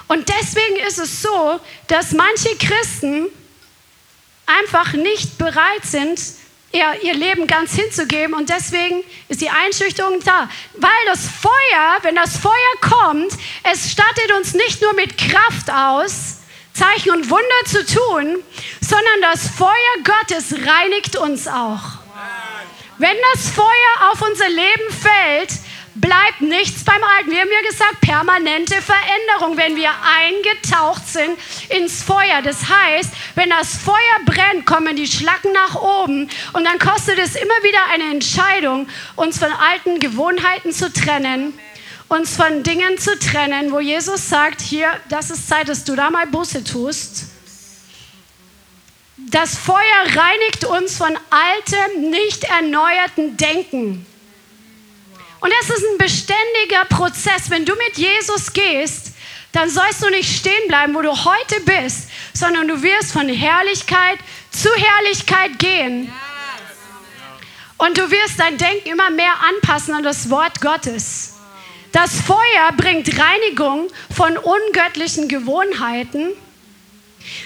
[0.07, 3.28] Und deswegen ist es so, dass manche Christen
[4.45, 6.17] einfach nicht bereit sind,
[6.71, 8.34] ihr, Leben ganz hinzugeben.
[8.34, 10.49] Und deswegen ist die Einschüchterung da.
[10.78, 13.34] Weil das Feuer, wenn das Feuer kommt,
[13.69, 16.38] es stattet uns nicht nur mit Kraft aus,
[16.74, 18.41] Zeichen und Wunder zu tun,
[18.80, 19.74] sondern das Feuer
[20.05, 22.03] Gottes reinigt uns auch.
[22.97, 25.59] Wenn das Feuer auf unser Leben fällt,
[25.95, 27.32] bleibt nichts beim Alten.
[27.32, 31.38] Wir haben ja gesagt, permanente Veränderung, wenn wir eingetaucht sind
[31.69, 32.41] ins Feuer.
[32.43, 33.95] Das heißt, wenn das Feuer
[34.26, 39.39] brennt, kommen die Schlacken nach oben und dann kostet es immer wieder eine Entscheidung, uns
[39.39, 41.57] von alten Gewohnheiten zu trennen,
[42.09, 46.09] uns von Dingen zu trennen, wo Jesus sagt, hier, das ist Zeit, dass du da
[46.09, 47.32] mal Busse tust.
[49.34, 49.79] Das Feuer
[50.15, 54.05] reinigt uns von altem, nicht erneuerten Denken.
[55.39, 57.49] Und es ist ein beständiger Prozess.
[57.49, 59.13] Wenn du mit Jesus gehst,
[59.51, 64.19] dann sollst du nicht stehen bleiben, wo du heute bist, sondern du wirst von Herrlichkeit
[64.51, 66.13] zu Herrlichkeit gehen.
[67.79, 71.39] Und du wirst dein Denken immer mehr anpassen an das Wort Gottes.
[71.91, 76.34] Das Feuer bringt Reinigung von ungöttlichen Gewohnheiten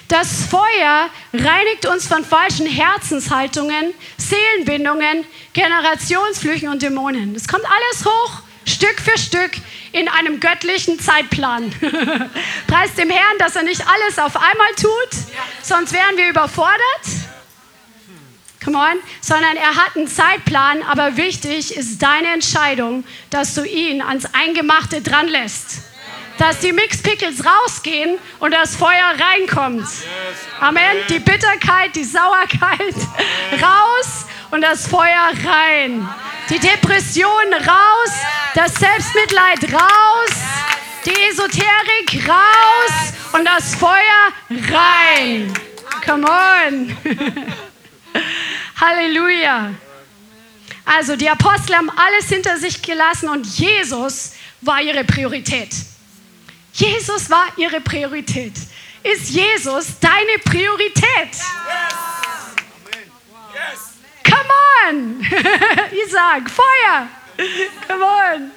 [0.07, 7.34] das Feuer reinigt uns von falschen Herzenshaltungen, Seelenbindungen, Generationsflüchen und Dämonen.
[7.34, 9.51] Das kommt alles hoch, Stück für Stück,
[9.91, 11.71] in einem göttlichen Zeitplan.
[12.67, 15.19] Preis dem Herrn, dass er nicht alles auf einmal tut,
[15.61, 16.78] sonst wären wir überfordert.
[18.63, 18.97] Come on.
[19.21, 25.01] Sondern er hat einen Zeitplan, aber wichtig ist deine Entscheidung, dass du ihn ans Eingemachte
[25.01, 25.86] dran lässt
[26.38, 29.88] dass die Mixed Pickles rausgehen und das Feuer reinkommt.
[30.59, 30.97] Amen.
[31.09, 32.95] Die Bitterkeit, die Sauerkeit
[33.61, 36.07] raus und das Feuer rein.
[36.49, 38.11] Die Depression raus,
[38.55, 40.29] das Selbstmitleid raus,
[41.05, 45.53] die Esoterik raus und das Feuer rein.
[46.05, 46.97] Come on.
[48.79, 49.71] Halleluja.
[50.85, 55.71] Also die Apostel haben alles hinter sich gelassen und Jesus war ihre Priorität.
[56.78, 58.53] Jesus war ihre Priorität.
[59.01, 61.34] Ist Jesus deine Priorität?
[63.51, 63.93] Yes.
[64.23, 64.49] Come
[64.88, 65.21] on!
[66.05, 67.07] Isaac, Feuer!
[67.88, 68.51] Come on!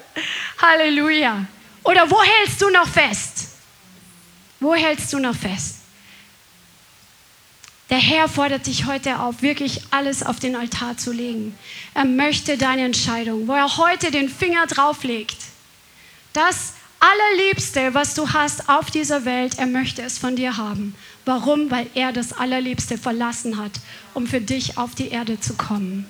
[0.60, 1.46] Halleluja!
[1.82, 3.48] Oder wo hältst du noch fest?
[4.60, 5.76] Wo hältst du noch fest?
[7.88, 11.58] Der Herr fordert dich heute auf, wirklich alles auf den Altar zu legen.
[11.94, 15.38] Er möchte deine Entscheidung, wo er heute den Finger drauflegt.
[16.34, 20.94] Das Allerliebste, was du hast auf dieser Welt, er möchte es von dir haben.
[21.24, 21.70] Warum?
[21.70, 23.72] Weil er das Allerliebste verlassen hat,
[24.12, 26.08] um für dich auf die Erde zu kommen.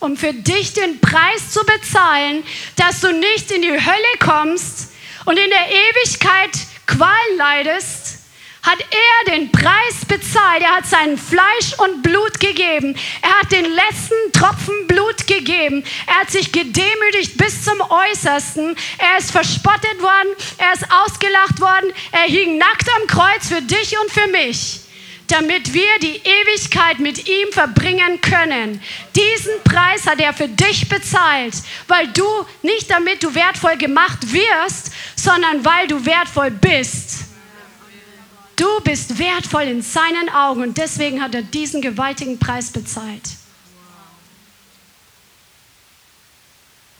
[0.00, 2.42] Um für dich den Preis zu bezahlen,
[2.76, 4.90] dass du nicht in die Hölle kommst
[5.24, 6.50] und in der Ewigkeit
[6.86, 8.03] Qual leidest,
[8.64, 10.62] hat er den Preis bezahlt.
[10.62, 12.96] Er hat sein Fleisch und Blut gegeben.
[13.22, 15.84] Er hat den letzten Tropfen Blut gegeben.
[16.06, 18.74] Er hat sich gedemütigt bis zum Äußersten.
[18.98, 20.34] Er ist verspottet worden.
[20.58, 21.92] Er ist ausgelacht worden.
[22.12, 24.80] Er hing nackt am Kreuz für dich und für mich
[25.28, 28.80] damit wir die Ewigkeit mit ihm verbringen können.
[29.16, 31.54] Diesen Preis hat er für dich bezahlt,
[31.88, 32.26] weil du
[32.62, 37.23] nicht damit du wertvoll gemacht wirst, sondern weil du wertvoll bist.
[38.56, 43.22] Du bist wertvoll in seinen Augen und deswegen hat er diesen gewaltigen Preis bezahlt.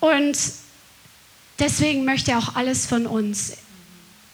[0.01, 0.37] Und
[1.59, 3.57] deswegen möchte er auch alles von uns.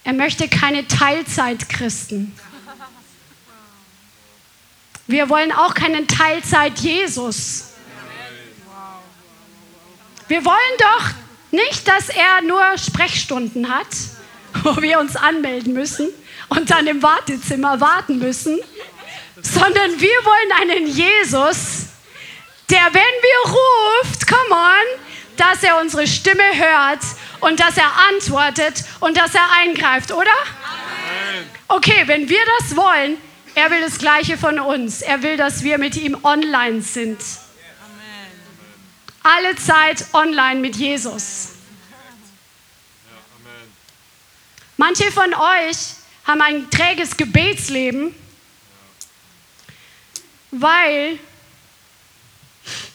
[0.05, 2.35] Er möchte keine Teilzeit-Christen.
[5.07, 7.65] Wir wollen auch keinen Teilzeit-Jesus.
[10.29, 11.11] Wir wollen doch
[11.51, 13.89] nicht, dass er nur Sprechstunden hat,
[14.63, 16.09] wo wir uns anmelden müssen
[16.51, 18.59] und dann im Wartezimmer warten müssen,
[19.41, 21.87] sondern wir wollen einen Jesus,
[22.69, 25.01] der, wenn wir ruft, come on,
[25.37, 27.01] dass er unsere Stimme hört
[27.41, 30.31] und dass er antwortet und dass er eingreift, oder?
[31.69, 33.17] Okay, wenn wir das wollen,
[33.55, 35.03] er will das Gleiche von uns.
[35.03, 37.21] Er will, dass wir mit ihm online sind.
[39.23, 41.51] Alle Zeit online mit Jesus.
[44.77, 45.77] Manche von euch
[46.31, 48.15] haben ein träges Gebetsleben,
[50.53, 51.19] weil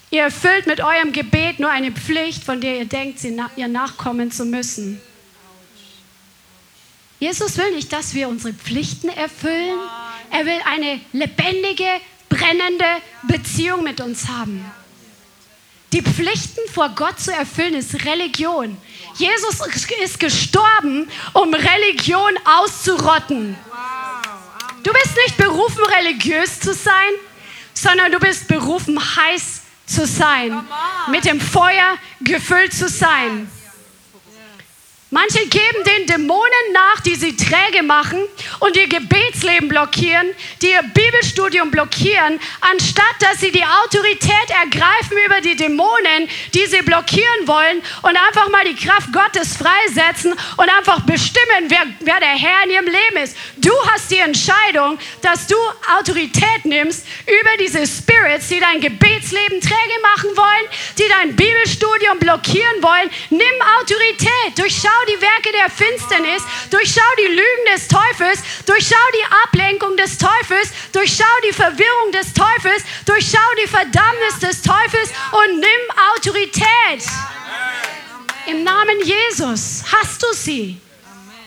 [0.09, 4.45] ihr erfüllt mit eurem Gebet nur eine Pflicht, von der ihr denkt, ihr nachkommen zu
[4.45, 5.01] müssen.
[7.19, 9.79] Jesus will nicht, dass wir unsere Pflichten erfüllen.
[10.31, 11.89] Er will eine lebendige,
[12.29, 12.85] brennende
[13.23, 14.63] Beziehung mit uns haben.
[15.95, 18.75] Die Pflichten vor Gott zu erfüllen ist Religion.
[19.15, 19.61] Jesus
[20.03, 23.55] ist gestorben, um Religion auszurotten.
[24.83, 27.13] Du bist nicht berufen, religiös zu sein,
[27.73, 30.67] sondern du bist berufen, heiß zu sein,
[31.11, 33.49] mit dem Feuer gefüllt zu sein.
[35.15, 38.19] Manche geben den Dämonen nach, die sie träge machen
[38.59, 40.27] und ihr Gebetsleben blockieren,
[40.61, 46.81] die ihr Bibelstudium blockieren, anstatt dass sie die Autorität ergreifen über die Dämonen, die sie
[46.81, 52.35] blockieren wollen und einfach mal die Kraft Gottes freisetzen und einfach bestimmen, wer, wer der
[52.35, 53.37] Herr in ihrem Leben ist.
[53.55, 55.55] Du hast die Entscheidung, dass du
[55.97, 60.67] Autorität nimmst über diese Spirits, die dein Gebetsleben träge machen wollen,
[60.99, 63.09] die dein Bibelstudium blockieren wollen.
[63.29, 69.95] Nimm Autorität, durchschau die Werke der Finsternis, durchschau die Lügen des Teufels, durchschau die Ablenkung
[69.97, 75.81] des Teufels, durchschau die Verwirrung des Teufels, durchschau die Verdammnis des Teufels und nimm
[76.15, 77.03] Autorität.
[78.47, 80.79] Im Namen Jesus hast du sie.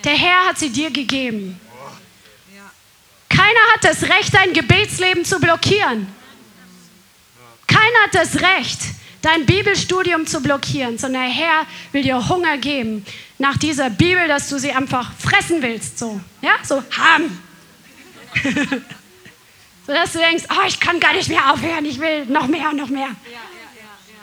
[0.04, 1.60] Der Herr hat sie dir gegeben.
[3.28, 6.12] Keiner hat das Recht, dein Gebetsleben zu blockieren.
[7.66, 8.78] Keiner hat das Recht,
[9.22, 13.04] dein Bibelstudium zu blockieren, sondern der Herr will dir Hunger geben
[13.38, 17.42] nach dieser Bibel, dass du sie einfach fressen willst, so, ja, so haben.
[19.86, 22.70] so dass du denkst, oh, ich kann gar nicht mehr aufhören, ich will noch mehr
[22.70, 23.10] und noch mehr.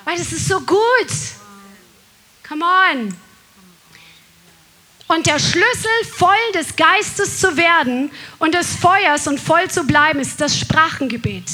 [0.04, 1.10] Weil es ist so gut.
[2.48, 3.16] Come on.
[5.08, 10.20] Und der Schlüssel, voll des Geistes zu werden und des Feuers und voll zu bleiben,
[10.20, 11.46] ist das Sprachengebet.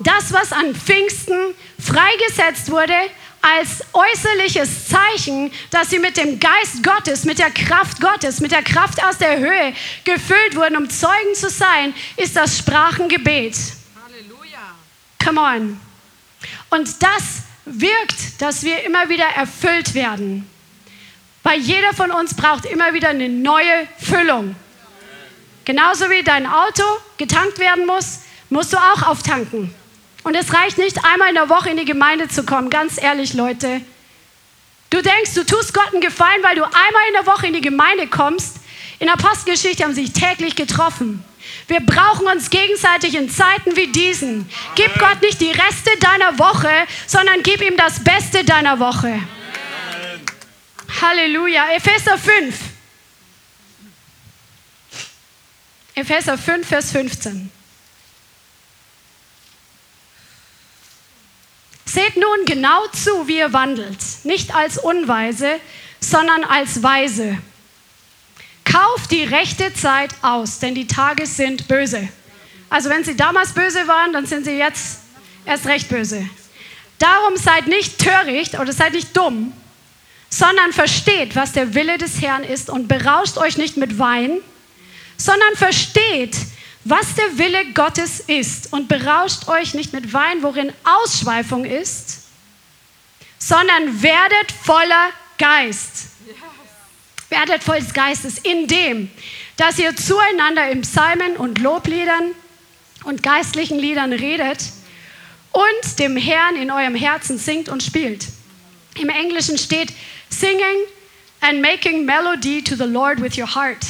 [0.00, 2.94] Das, was an Pfingsten freigesetzt wurde,
[3.42, 8.62] als äußerliches Zeichen, dass sie mit dem Geist Gottes, mit der Kraft Gottes, mit der
[8.62, 9.74] Kraft aus der Höhe
[10.04, 13.56] gefüllt wurden, um Zeugen zu sein, ist das Sprachengebet.
[14.04, 14.76] Halleluja.
[15.22, 15.80] Come on.
[16.70, 20.48] Und das wirkt, dass wir immer wieder erfüllt werden.
[21.42, 24.54] Weil jeder von uns braucht immer wieder eine neue Füllung.
[25.64, 26.84] Genauso wie dein Auto
[27.18, 28.20] getankt werden muss,
[28.50, 29.74] musst du auch auftanken.
[30.22, 33.34] Und es reicht nicht, einmal in der Woche in die Gemeinde zu kommen, ganz ehrlich,
[33.34, 33.80] Leute.
[34.90, 37.60] Du denkst, du tust Gott einen Gefallen, weil du einmal in der Woche in die
[37.60, 38.56] Gemeinde kommst.
[38.98, 41.24] In der Apostelgeschichte haben sie sich täglich getroffen.
[41.66, 44.48] Wir brauchen uns gegenseitig in Zeiten wie diesen.
[44.74, 46.70] Gib Gott nicht die Reste deiner Woche,
[47.06, 49.18] sondern gib ihm das Beste deiner Woche.
[51.00, 51.72] Halleluja.
[51.74, 52.54] Epheser 5.
[55.94, 57.50] Epheser 5, Vers 15.
[62.14, 65.58] Nun genau zu, wie ihr wandelt, nicht als Unweise,
[66.00, 67.38] sondern als Weise.
[68.64, 72.08] Kauft die rechte Zeit aus, denn die Tage sind böse.
[72.70, 75.00] Also wenn sie damals böse waren, dann sind sie jetzt
[75.44, 76.28] erst recht böse.
[76.98, 79.52] Darum seid nicht töricht oder seid nicht dumm,
[80.30, 84.38] sondern versteht, was der Wille des Herrn ist und berauscht euch nicht mit Wein,
[85.16, 86.36] sondern versteht,
[86.84, 92.22] was der Wille Gottes ist und berauscht euch nicht mit Wein, worin Ausschweifung ist,
[93.38, 96.08] sondern werdet voller Geist.
[97.28, 99.10] Werdet voll des Geistes, indem,
[99.56, 102.32] dass ihr zueinander im Psalmen und Lobliedern
[103.04, 104.58] und geistlichen Liedern redet
[105.52, 108.26] und dem Herrn in eurem Herzen singt und spielt.
[108.96, 109.92] Im Englischen steht
[110.28, 110.86] singing
[111.40, 113.84] and making melody to the Lord with your heart.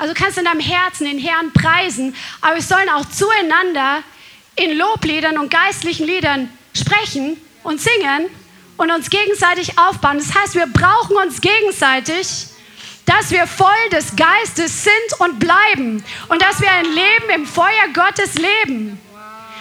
[0.00, 4.02] Also du kannst in deinem Herzen den Herrn preisen, aber wir sollen auch zueinander
[4.56, 8.30] in Lobliedern und geistlichen Liedern sprechen und singen
[8.78, 10.16] und uns gegenseitig aufbauen.
[10.16, 12.46] Das heißt, wir brauchen uns gegenseitig,
[13.04, 17.88] dass wir voll des Geistes sind und bleiben und dass wir ein Leben im Feuer
[17.92, 18.98] Gottes leben.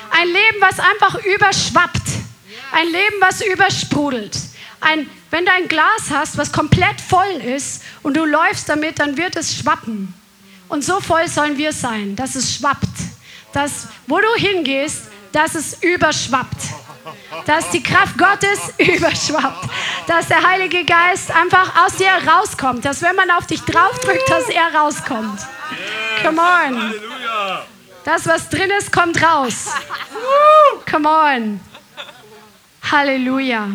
[0.10, 2.08] Ein Leben, was einfach überschwappt.
[2.72, 4.38] Ein Leben, was übersprudelt.
[4.80, 9.18] Ein, wenn du ein Glas hast, was komplett voll ist und du läufst damit, dann
[9.18, 10.14] wird es schwappen.
[10.70, 12.88] Und so voll sollen wir sein, dass es schwappt.
[13.54, 16.62] Dass, wo du hingehst, dass es überschwappt.
[17.46, 19.70] Dass die Kraft Gottes überschwappt.
[20.08, 22.86] Dass der Heilige Geist einfach aus dir rauskommt.
[22.86, 25.40] Dass wenn man auf dich draufdrückt, dass er rauskommt.
[26.24, 26.94] Come on.
[28.06, 29.66] Das, was drin ist, kommt raus.
[30.90, 31.60] Come on.
[32.92, 33.68] Halleluja.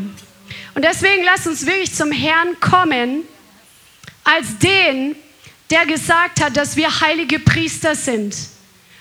[0.75, 3.25] Und deswegen lasst uns wirklich zum Herrn kommen,
[4.25, 5.17] als den,
[5.75, 8.37] der gesagt hat, dass wir heilige Priester sind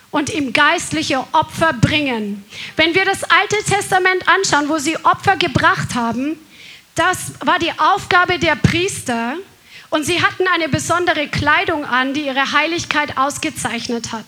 [0.09, 2.43] und ihm geistliche Opfer bringen.
[2.75, 6.35] Wenn wir das Alte Testament anschauen, wo sie Opfer gebracht haben,
[6.95, 9.35] das war die Aufgabe der Priester
[9.91, 14.25] und sie hatten eine besondere Kleidung an, die ihre Heiligkeit ausgezeichnet hat,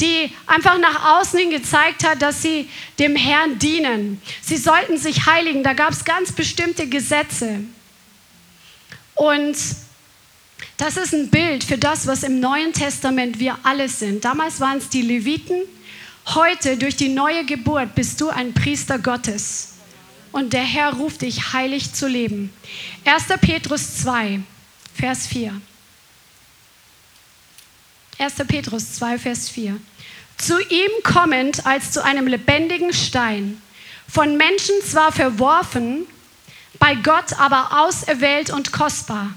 [0.00, 2.68] die einfach nach außen hin gezeigt hat, dass sie
[2.98, 4.20] dem Herrn dienen.
[4.42, 7.60] Sie sollten sich heiligen, da gab es ganz bestimmte Gesetze.
[9.14, 9.56] Und
[10.76, 14.24] das ist ein Bild für das, was im Neuen Testament wir alle sind.
[14.24, 15.62] Damals waren es die Leviten.
[16.26, 19.74] Heute, durch die neue Geburt, bist du ein Priester Gottes.
[20.32, 22.52] Und der Herr ruft dich, heilig zu leben.
[23.06, 23.24] 1.
[23.40, 24.40] Petrus 2,
[24.94, 25.58] Vers 4.
[28.18, 28.34] 1.
[28.46, 29.80] Petrus 2, Vers 4.
[30.36, 33.62] Zu ihm kommend als zu einem lebendigen Stein,
[34.06, 36.06] von Menschen zwar verworfen,
[36.78, 39.32] bei Gott aber auserwählt und kostbar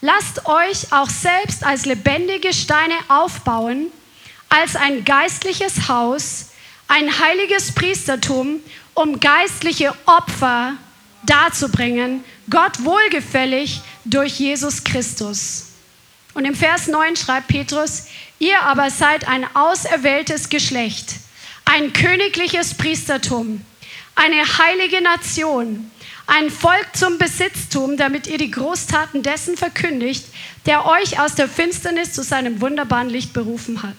[0.00, 3.86] Lasst euch auch selbst als lebendige Steine aufbauen,
[4.48, 6.50] als ein geistliches Haus,
[6.88, 8.60] ein heiliges Priestertum,
[8.94, 10.74] um geistliche Opfer
[11.24, 15.66] darzubringen, Gott wohlgefällig durch Jesus Christus.
[16.34, 18.04] Und im Vers 9 schreibt Petrus,
[18.38, 21.14] ihr aber seid ein auserwähltes Geschlecht,
[21.64, 23.64] ein königliches Priestertum,
[24.14, 25.90] eine heilige Nation,
[26.26, 30.24] ein Volk zum Besitztum, damit ihr die Großtaten dessen verkündigt,
[30.66, 33.96] der euch aus der Finsternis zu seinem wunderbaren Licht berufen hat.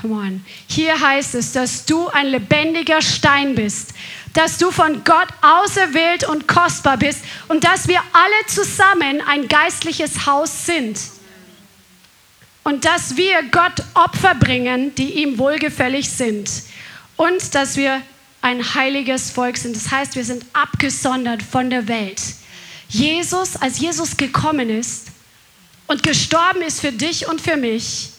[0.00, 0.44] Come on.
[0.68, 3.94] Hier heißt es, dass du ein lebendiger Stein bist,
[4.34, 10.26] dass du von Gott auserwählt und kostbar bist und dass wir alle zusammen ein geistliches
[10.26, 10.98] Haus sind.
[12.64, 16.50] Und dass wir Gott Opfer bringen, die ihm wohlgefällig sind.
[17.16, 18.02] Und dass wir
[18.44, 19.74] ein heiliges Volk sind.
[19.74, 22.20] Das heißt, wir sind abgesondert von der Welt.
[22.88, 25.06] Jesus, als Jesus gekommen ist
[25.86, 28.10] und gestorben ist für dich und für mich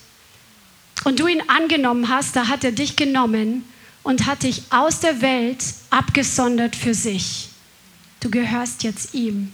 [1.04, 3.66] und du ihn angenommen hast, da hat er dich genommen
[4.02, 7.50] und hat dich aus der Welt abgesondert für sich.
[8.20, 9.54] Du gehörst jetzt ihm.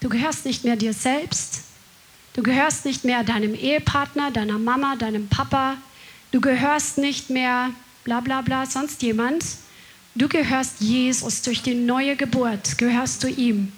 [0.00, 1.62] Du gehörst nicht mehr dir selbst.
[2.34, 5.78] Du gehörst nicht mehr deinem Ehepartner, deiner Mama, deinem Papa.
[6.32, 7.70] Du gehörst nicht mehr
[8.04, 9.44] bla bla bla, sonst jemand.
[10.14, 13.72] Du gehörst Jesus durch die neue Geburt, gehörst du ihm.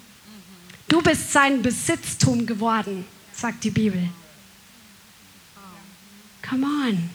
[0.88, 4.08] Du bist sein Besitztum geworden, sagt die Bibel.
[6.48, 7.10] Come on.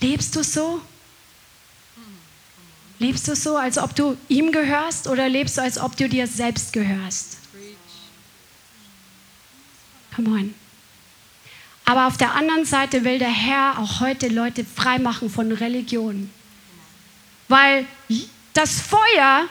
[0.00, 0.82] Lebst du so?
[2.98, 6.26] Lebst du so, als ob du ihm gehörst oder lebst du, als ob du dir
[6.26, 7.38] selbst gehörst?
[10.14, 10.54] Come on.
[11.84, 16.30] Aber auf der anderen Seite will der Herr auch heute Leute freimachen von Religion.
[17.48, 17.84] Weil
[18.54, 19.44] das Feuer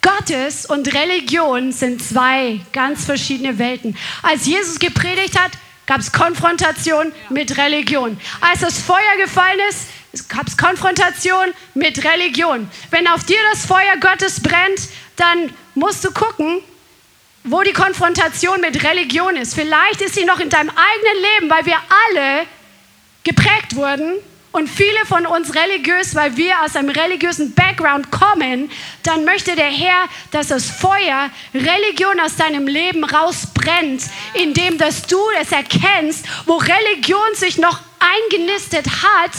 [0.00, 3.96] Gottes und Religion sind zwei ganz verschiedene Welten.
[4.22, 5.52] Als Jesus gepredigt hat,
[5.84, 8.18] gab es Konfrontation mit Religion.
[8.40, 12.68] Als das Feuer gefallen ist, gab es Konfrontation mit Religion.
[12.90, 16.60] Wenn auf dir das Feuer Gottes brennt, dann musst du gucken,
[17.46, 19.54] wo die Konfrontation mit Religion ist.
[19.54, 22.46] Vielleicht ist sie noch in deinem eigenen Leben, weil wir alle
[23.22, 24.14] geprägt wurden
[24.50, 28.70] und viele von uns religiös, weil wir aus einem religiösen Background kommen,
[29.02, 34.02] dann möchte der Herr, dass das Feuer Religion aus deinem Leben rausbrennt,
[34.34, 39.32] indem dass du es erkennst, wo Religion sich noch eingenistet hat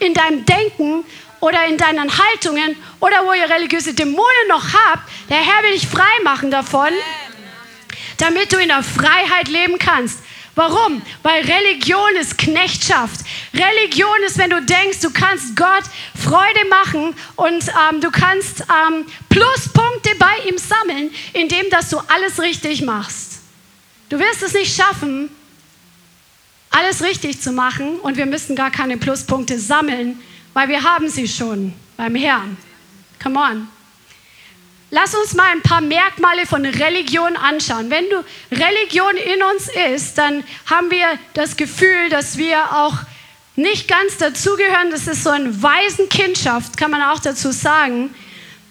[0.00, 1.04] in deinem Denken
[1.40, 5.08] oder in deinen Haltungen oder wo ihr religiöse Dämonen noch habt.
[5.28, 6.90] Der Herr will dich frei machen davon
[8.18, 10.20] damit du in der Freiheit leben kannst.
[10.54, 11.02] Warum?
[11.22, 13.20] Weil Religion ist Knechtschaft.
[13.54, 15.84] Religion ist, wenn du denkst, du kannst Gott
[16.16, 22.40] Freude machen und ähm, du kannst ähm, Pluspunkte bei ihm sammeln, indem dass du alles
[22.40, 23.38] richtig machst.
[24.08, 25.30] Du wirst es nicht schaffen,
[26.70, 30.20] alles richtig zu machen und wir müssen gar keine Pluspunkte sammeln,
[30.54, 32.56] weil wir haben sie schon beim Herrn.
[33.22, 33.77] Come on.
[34.90, 37.90] Lass uns mal ein paar Merkmale von Religion anschauen.
[37.90, 42.94] Wenn du Religion in uns ist, dann haben wir das Gefühl, dass wir auch
[43.54, 44.90] nicht ganz dazugehören.
[44.90, 48.14] Das ist so eine Waisenkindschaft, kann man auch dazu sagen.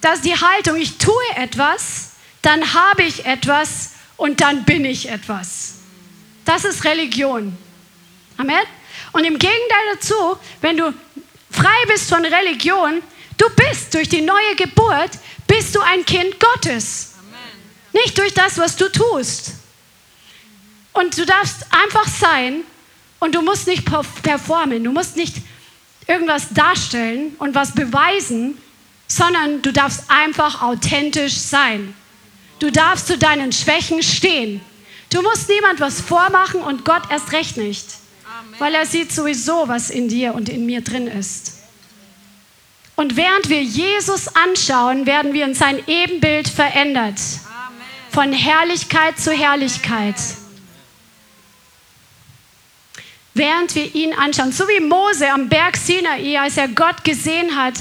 [0.02, 5.76] Dass die Haltung, ich tue etwas, dann habe ich etwas und dann bin ich etwas.
[6.46, 7.56] Das ist Religion.
[8.38, 8.56] Amen.
[9.12, 10.94] Und im Gegenteil dazu, wenn du
[11.52, 13.04] frei bist von Religion,
[13.38, 15.12] du bist durch die neue Geburt,
[15.48, 17.14] bist du ein Kind Gottes.
[17.20, 18.04] Amen.
[18.04, 19.54] Nicht durch das, was du tust.
[20.94, 22.64] Und du darfst einfach sein
[23.20, 23.86] und du musst nicht
[24.24, 25.36] performen, du musst nicht
[26.08, 28.58] irgendwas darstellen und was beweisen,
[29.08, 31.94] sondern du darfst einfach authentisch sein.
[32.60, 34.62] Du darfst zu deinen Schwächen stehen.
[35.12, 37.86] Du musst niemand was vormachen und Gott erst recht nicht,
[38.26, 38.60] Amen.
[38.60, 41.57] weil er sieht sowieso, was in dir und in mir drin ist.
[42.98, 47.20] Und während wir Jesus anschauen, werden wir in sein Ebenbild verändert.
[48.10, 50.16] Von Herrlichkeit zu Herrlichkeit.
[53.36, 57.76] Während wir ihn anschauen, so wie Mose am Berg Sinai, als er Gott gesehen hat,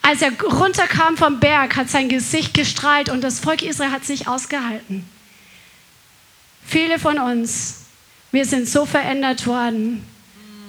[0.00, 4.26] als er runterkam vom Berg, hat sein Gesicht gestrahlt und das Volk Israel hat sich
[4.26, 5.06] ausgehalten.
[6.64, 7.82] Viele von uns,
[8.30, 10.02] wir sind so verändert worden.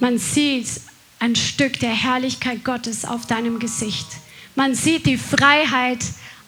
[0.02, 0.68] Man sieht
[1.24, 4.08] ein Stück der Herrlichkeit Gottes auf deinem Gesicht.
[4.56, 6.00] Man sieht die Freiheit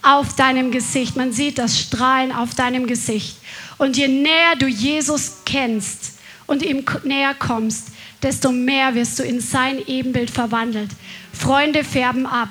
[0.02, 1.16] auf deinem Gesicht.
[1.16, 3.38] Man sieht das Strahlen auf deinem Gesicht.
[3.78, 7.88] Und je näher du Jesus kennst und ihm näher kommst,
[8.22, 10.90] desto mehr wirst du in sein Ebenbild verwandelt.
[11.32, 12.50] Freunde färben ab.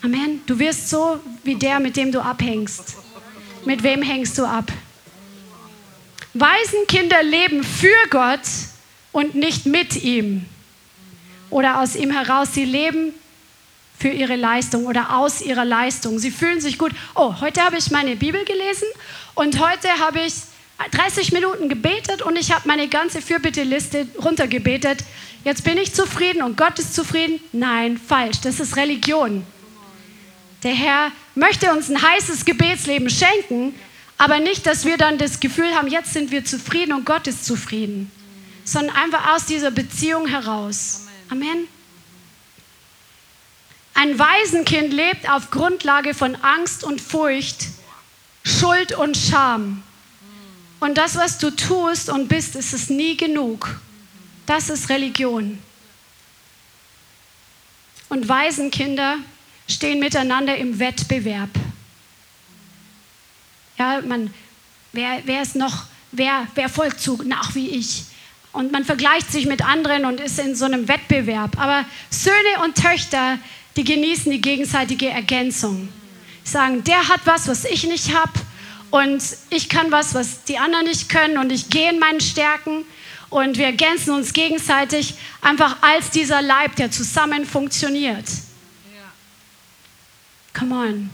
[0.00, 0.40] Amen.
[0.46, 2.96] Du wirst so wie der, mit dem du abhängst.
[3.66, 4.72] Mit wem hängst du ab?
[6.32, 8.40] Waisenkinder leben für Gott
[9.12, 10.46] und nicht mit ihm
[11.52, 12.48] oder aus ihm heraus.
[12.52, 13.12] Sie leben
[13.98, 16.18] für ihre Leistung oder aus ihrer Leistung.
[16.18, 16.92] Sie fühlen sich gut.
[17.14, 18.88] Oh, heute habe ich meine Bibel gelesen
[19.34, 20.34] und heute habe ich
[20.90, 25.04] 30 Minuten gebetet und ich habe meine ganze Fürbitteliste runtergebetet.
[25.44, 27.40] Jetzt bin ich zufrieden und Gott ist zufrieden.
[27.52, 28.40] Nein, falsch.
[28.40, 29.44] Das ist Religion.
[30.62, 33.74] Der Herr möchte uns ein heißes Gebetsleben schenken,
[34.18, 37.44] aber nicht, dass wir dann das Gefühl haben, jetzt sind wir zufrieden und Gott ist
[37.44, 38.10] zufrieden,
[38.64, 41.01] sondern einfach aus dieser Beziehung heraus.
[41.32, 41.66] Amen.
[43.94, 47.68] Ein Waisenkind lebt auf Grundlage von Angst und Furcht,
[48.44, 49.82] Schuld und Scham.
[50.78, 53.80] Und das, was du tust und bist, ist es nie genug.
[54.44, 55.58] Das ist Religion.
[58.10, 59.16] Und Waisenkinder
[59.66, 61.48] stehen miteinander im Wettbewerb.
[63.78, 64.34] Ja, man,
[64.92, 68.04] wer, wer ist noch, wer, wer folgt zu nach wie ich?
[68.52, 71.58] Und man vergleicht sich mit anderen und ist in so einem Wettbewerb.
[71.58, 73.38] Aber Söhne und Töchter,
[73.76, 75.88] die genießen die gegenseitige Ergänzung.
[76.44, 78.32] Sagen, der hat was, was ich nicht habe.
[78.90, 81.38] Und ich kann was, was die anderen nicht können.
[81.38, 82.84] Und ich gehe in meinen Stärken.
[83.30, 88.26] Und wir ergänzen uns gegenseitig einfach als dieser Leib, der zusammen funktioniert.
[90.52, 91.10] Come on.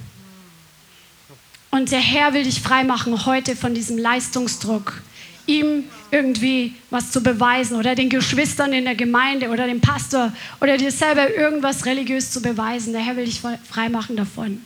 [1.71, 5.01] Und der Herr will dich freimachen heute von diesem Leistungsdruck,
[5.49, 10.77] ihm irgendwie was zu beweisen oder den Geschwistern in der Gemeinde oder dem Pastor oder
[10.77, 12.93] dir selber irgendwas religiös zu beweisen.
[12.93, 14.63] Der Herr will dich freimachen davon.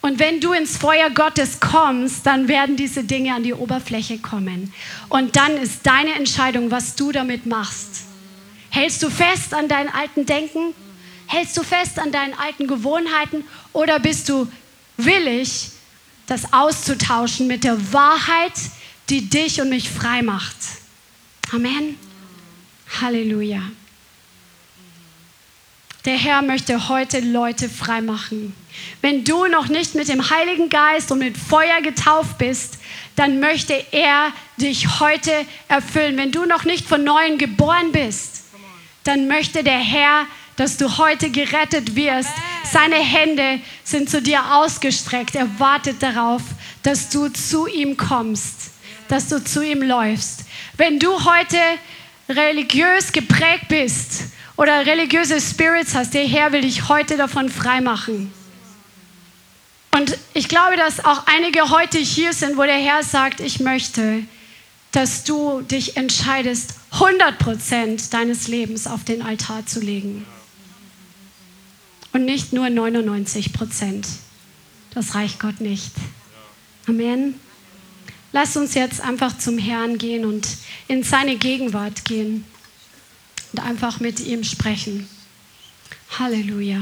[0.00, 4.72] Und wenn du ins Feuer Gottes kommst, dann werden diese Dinge an die Oberfläche kommen.
[5.08, 8.04] Und dann ist deine Entscheidung, was du damit machst.
[8.70, 10.72] Hältst du fest an deinen alten Denken?
[11.26, 13.44] Hältst du fest an deinen alten Gewohnheiten?
[13.72, 14.46] Oder bist du
[14.96, 15.70] willig,
[16.26, 18.52] das auszutauschen mit der Wahrheit,
[19.10, 20.56] die dich und mich frei macht.
[21.52, 21.96] Amen.
[23.00, 23.62] Halleluja.
[26.04, 28.54] Der Herr möchte heute Leute frei machen.
[29.02, 32.78] Wenn du noch nicht mit dem Heiligen Geist und mit Feuer getauft bist,
[33.16, 35.32] dann möchte er dich heute
[35.68, 36.16] erfüllen.
[36.16, 38.44] Wenn du noch nicht von neuem geboren bist,
[39.04, 42.30] dann möchte der Herr, dass du heute gerettet wirst.
[42.70, 45.34] Seine Hände sind zu dir ausgestreckt.
[45.34, 46.42] Er wartet darauf,
[46.82, 48.70] dass du zu ihm kommst,
[49.08, 50.44] dass du zu ihm läufst.
[50.76, 51.58] Wenn du heute
[52.28, 54.24] religiös geprägt bist
[54.56, 58.32] oder religiöse Spirits hast, der Herr will dich heute davon freimachen.
[59.90, 64.22] Und ich glaube, dass auch einige heute hier sind, wo der Herr sagt, ich möchte,
[64.92, 70.26] dass du dich entscheidest, 100% deines Lebens auf den Altar zu legen
[72.12, 74.06] und nicht nur 99 Prozent.
[74.94, 75.92] Das reicht Gott nicht.
[76.86, 77.38] Amen.
[78.32, 80.46] Lass uns jetzt einfach zum Herrn gehen und
[80.86, 82.44] in seine Gegenwart gehen
[83.52, 85.08] und einfach mit ihm sprechen.
[86.18, 86.80] Halleluja.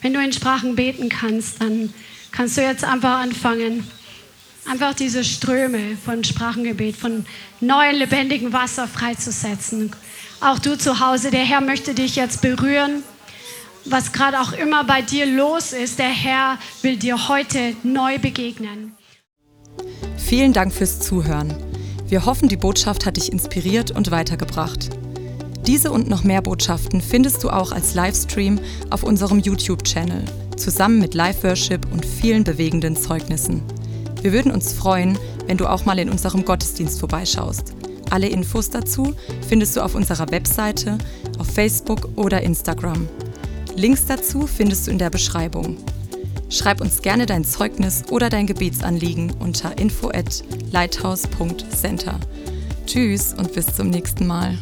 [0.00, 1.92] Wenn du in Sprachen beten kannst, dann
[2.32, 3.86] kannst du jetzt einfach anfangen,
[4.68, 7.26] einfach diese Ströme von Sprachengebet, von
[7.60, 9.92] neuem lebendigem Wasser freizusetzen.
[10.40, 13.02] Auch du zu Hause, der Herr möchte dich jetzt berühren.
[13.86, 18.96] Was gerade auch immer bei dir los ist, der Herr will dir heute neu begegnen.
[20.16, 21.54] Vielen Dank fürs Zuhören.
[22.08, 24.88] Wir hoffen, die Botschaft hat dich inspiriert und weitergebracht.
[25.66, 28.58] Diese und noch mehr Botschaften findest du auch als Livestream
[28.90, 30.24] auf unserem YouTube-Channel,
[30.56, 33.62] zusammen mit Live-Worship und vielen bewegenden Zeugnissen.
[34.22, 37.74] Wir würden uns freuen, wenn du auch mal in unserem Gottesdienst vorbeischaust.
[38.10, 39.14] Alle Infos dazu
[39.48, 40.98] findest du auf unserer Webseite,
[41.38, 43.08] auf Facebook oder Instagram.
[43.76, 45.78] Links dazu findest du in der Beschreibung.
[46.48, 52.20] Schreib uns gerne dein Zeugnis oder dein Gebetsanliegen unter info at lighthouse.center.
[52.86, 54.56] Tschüss und bis zum nächsten Mal.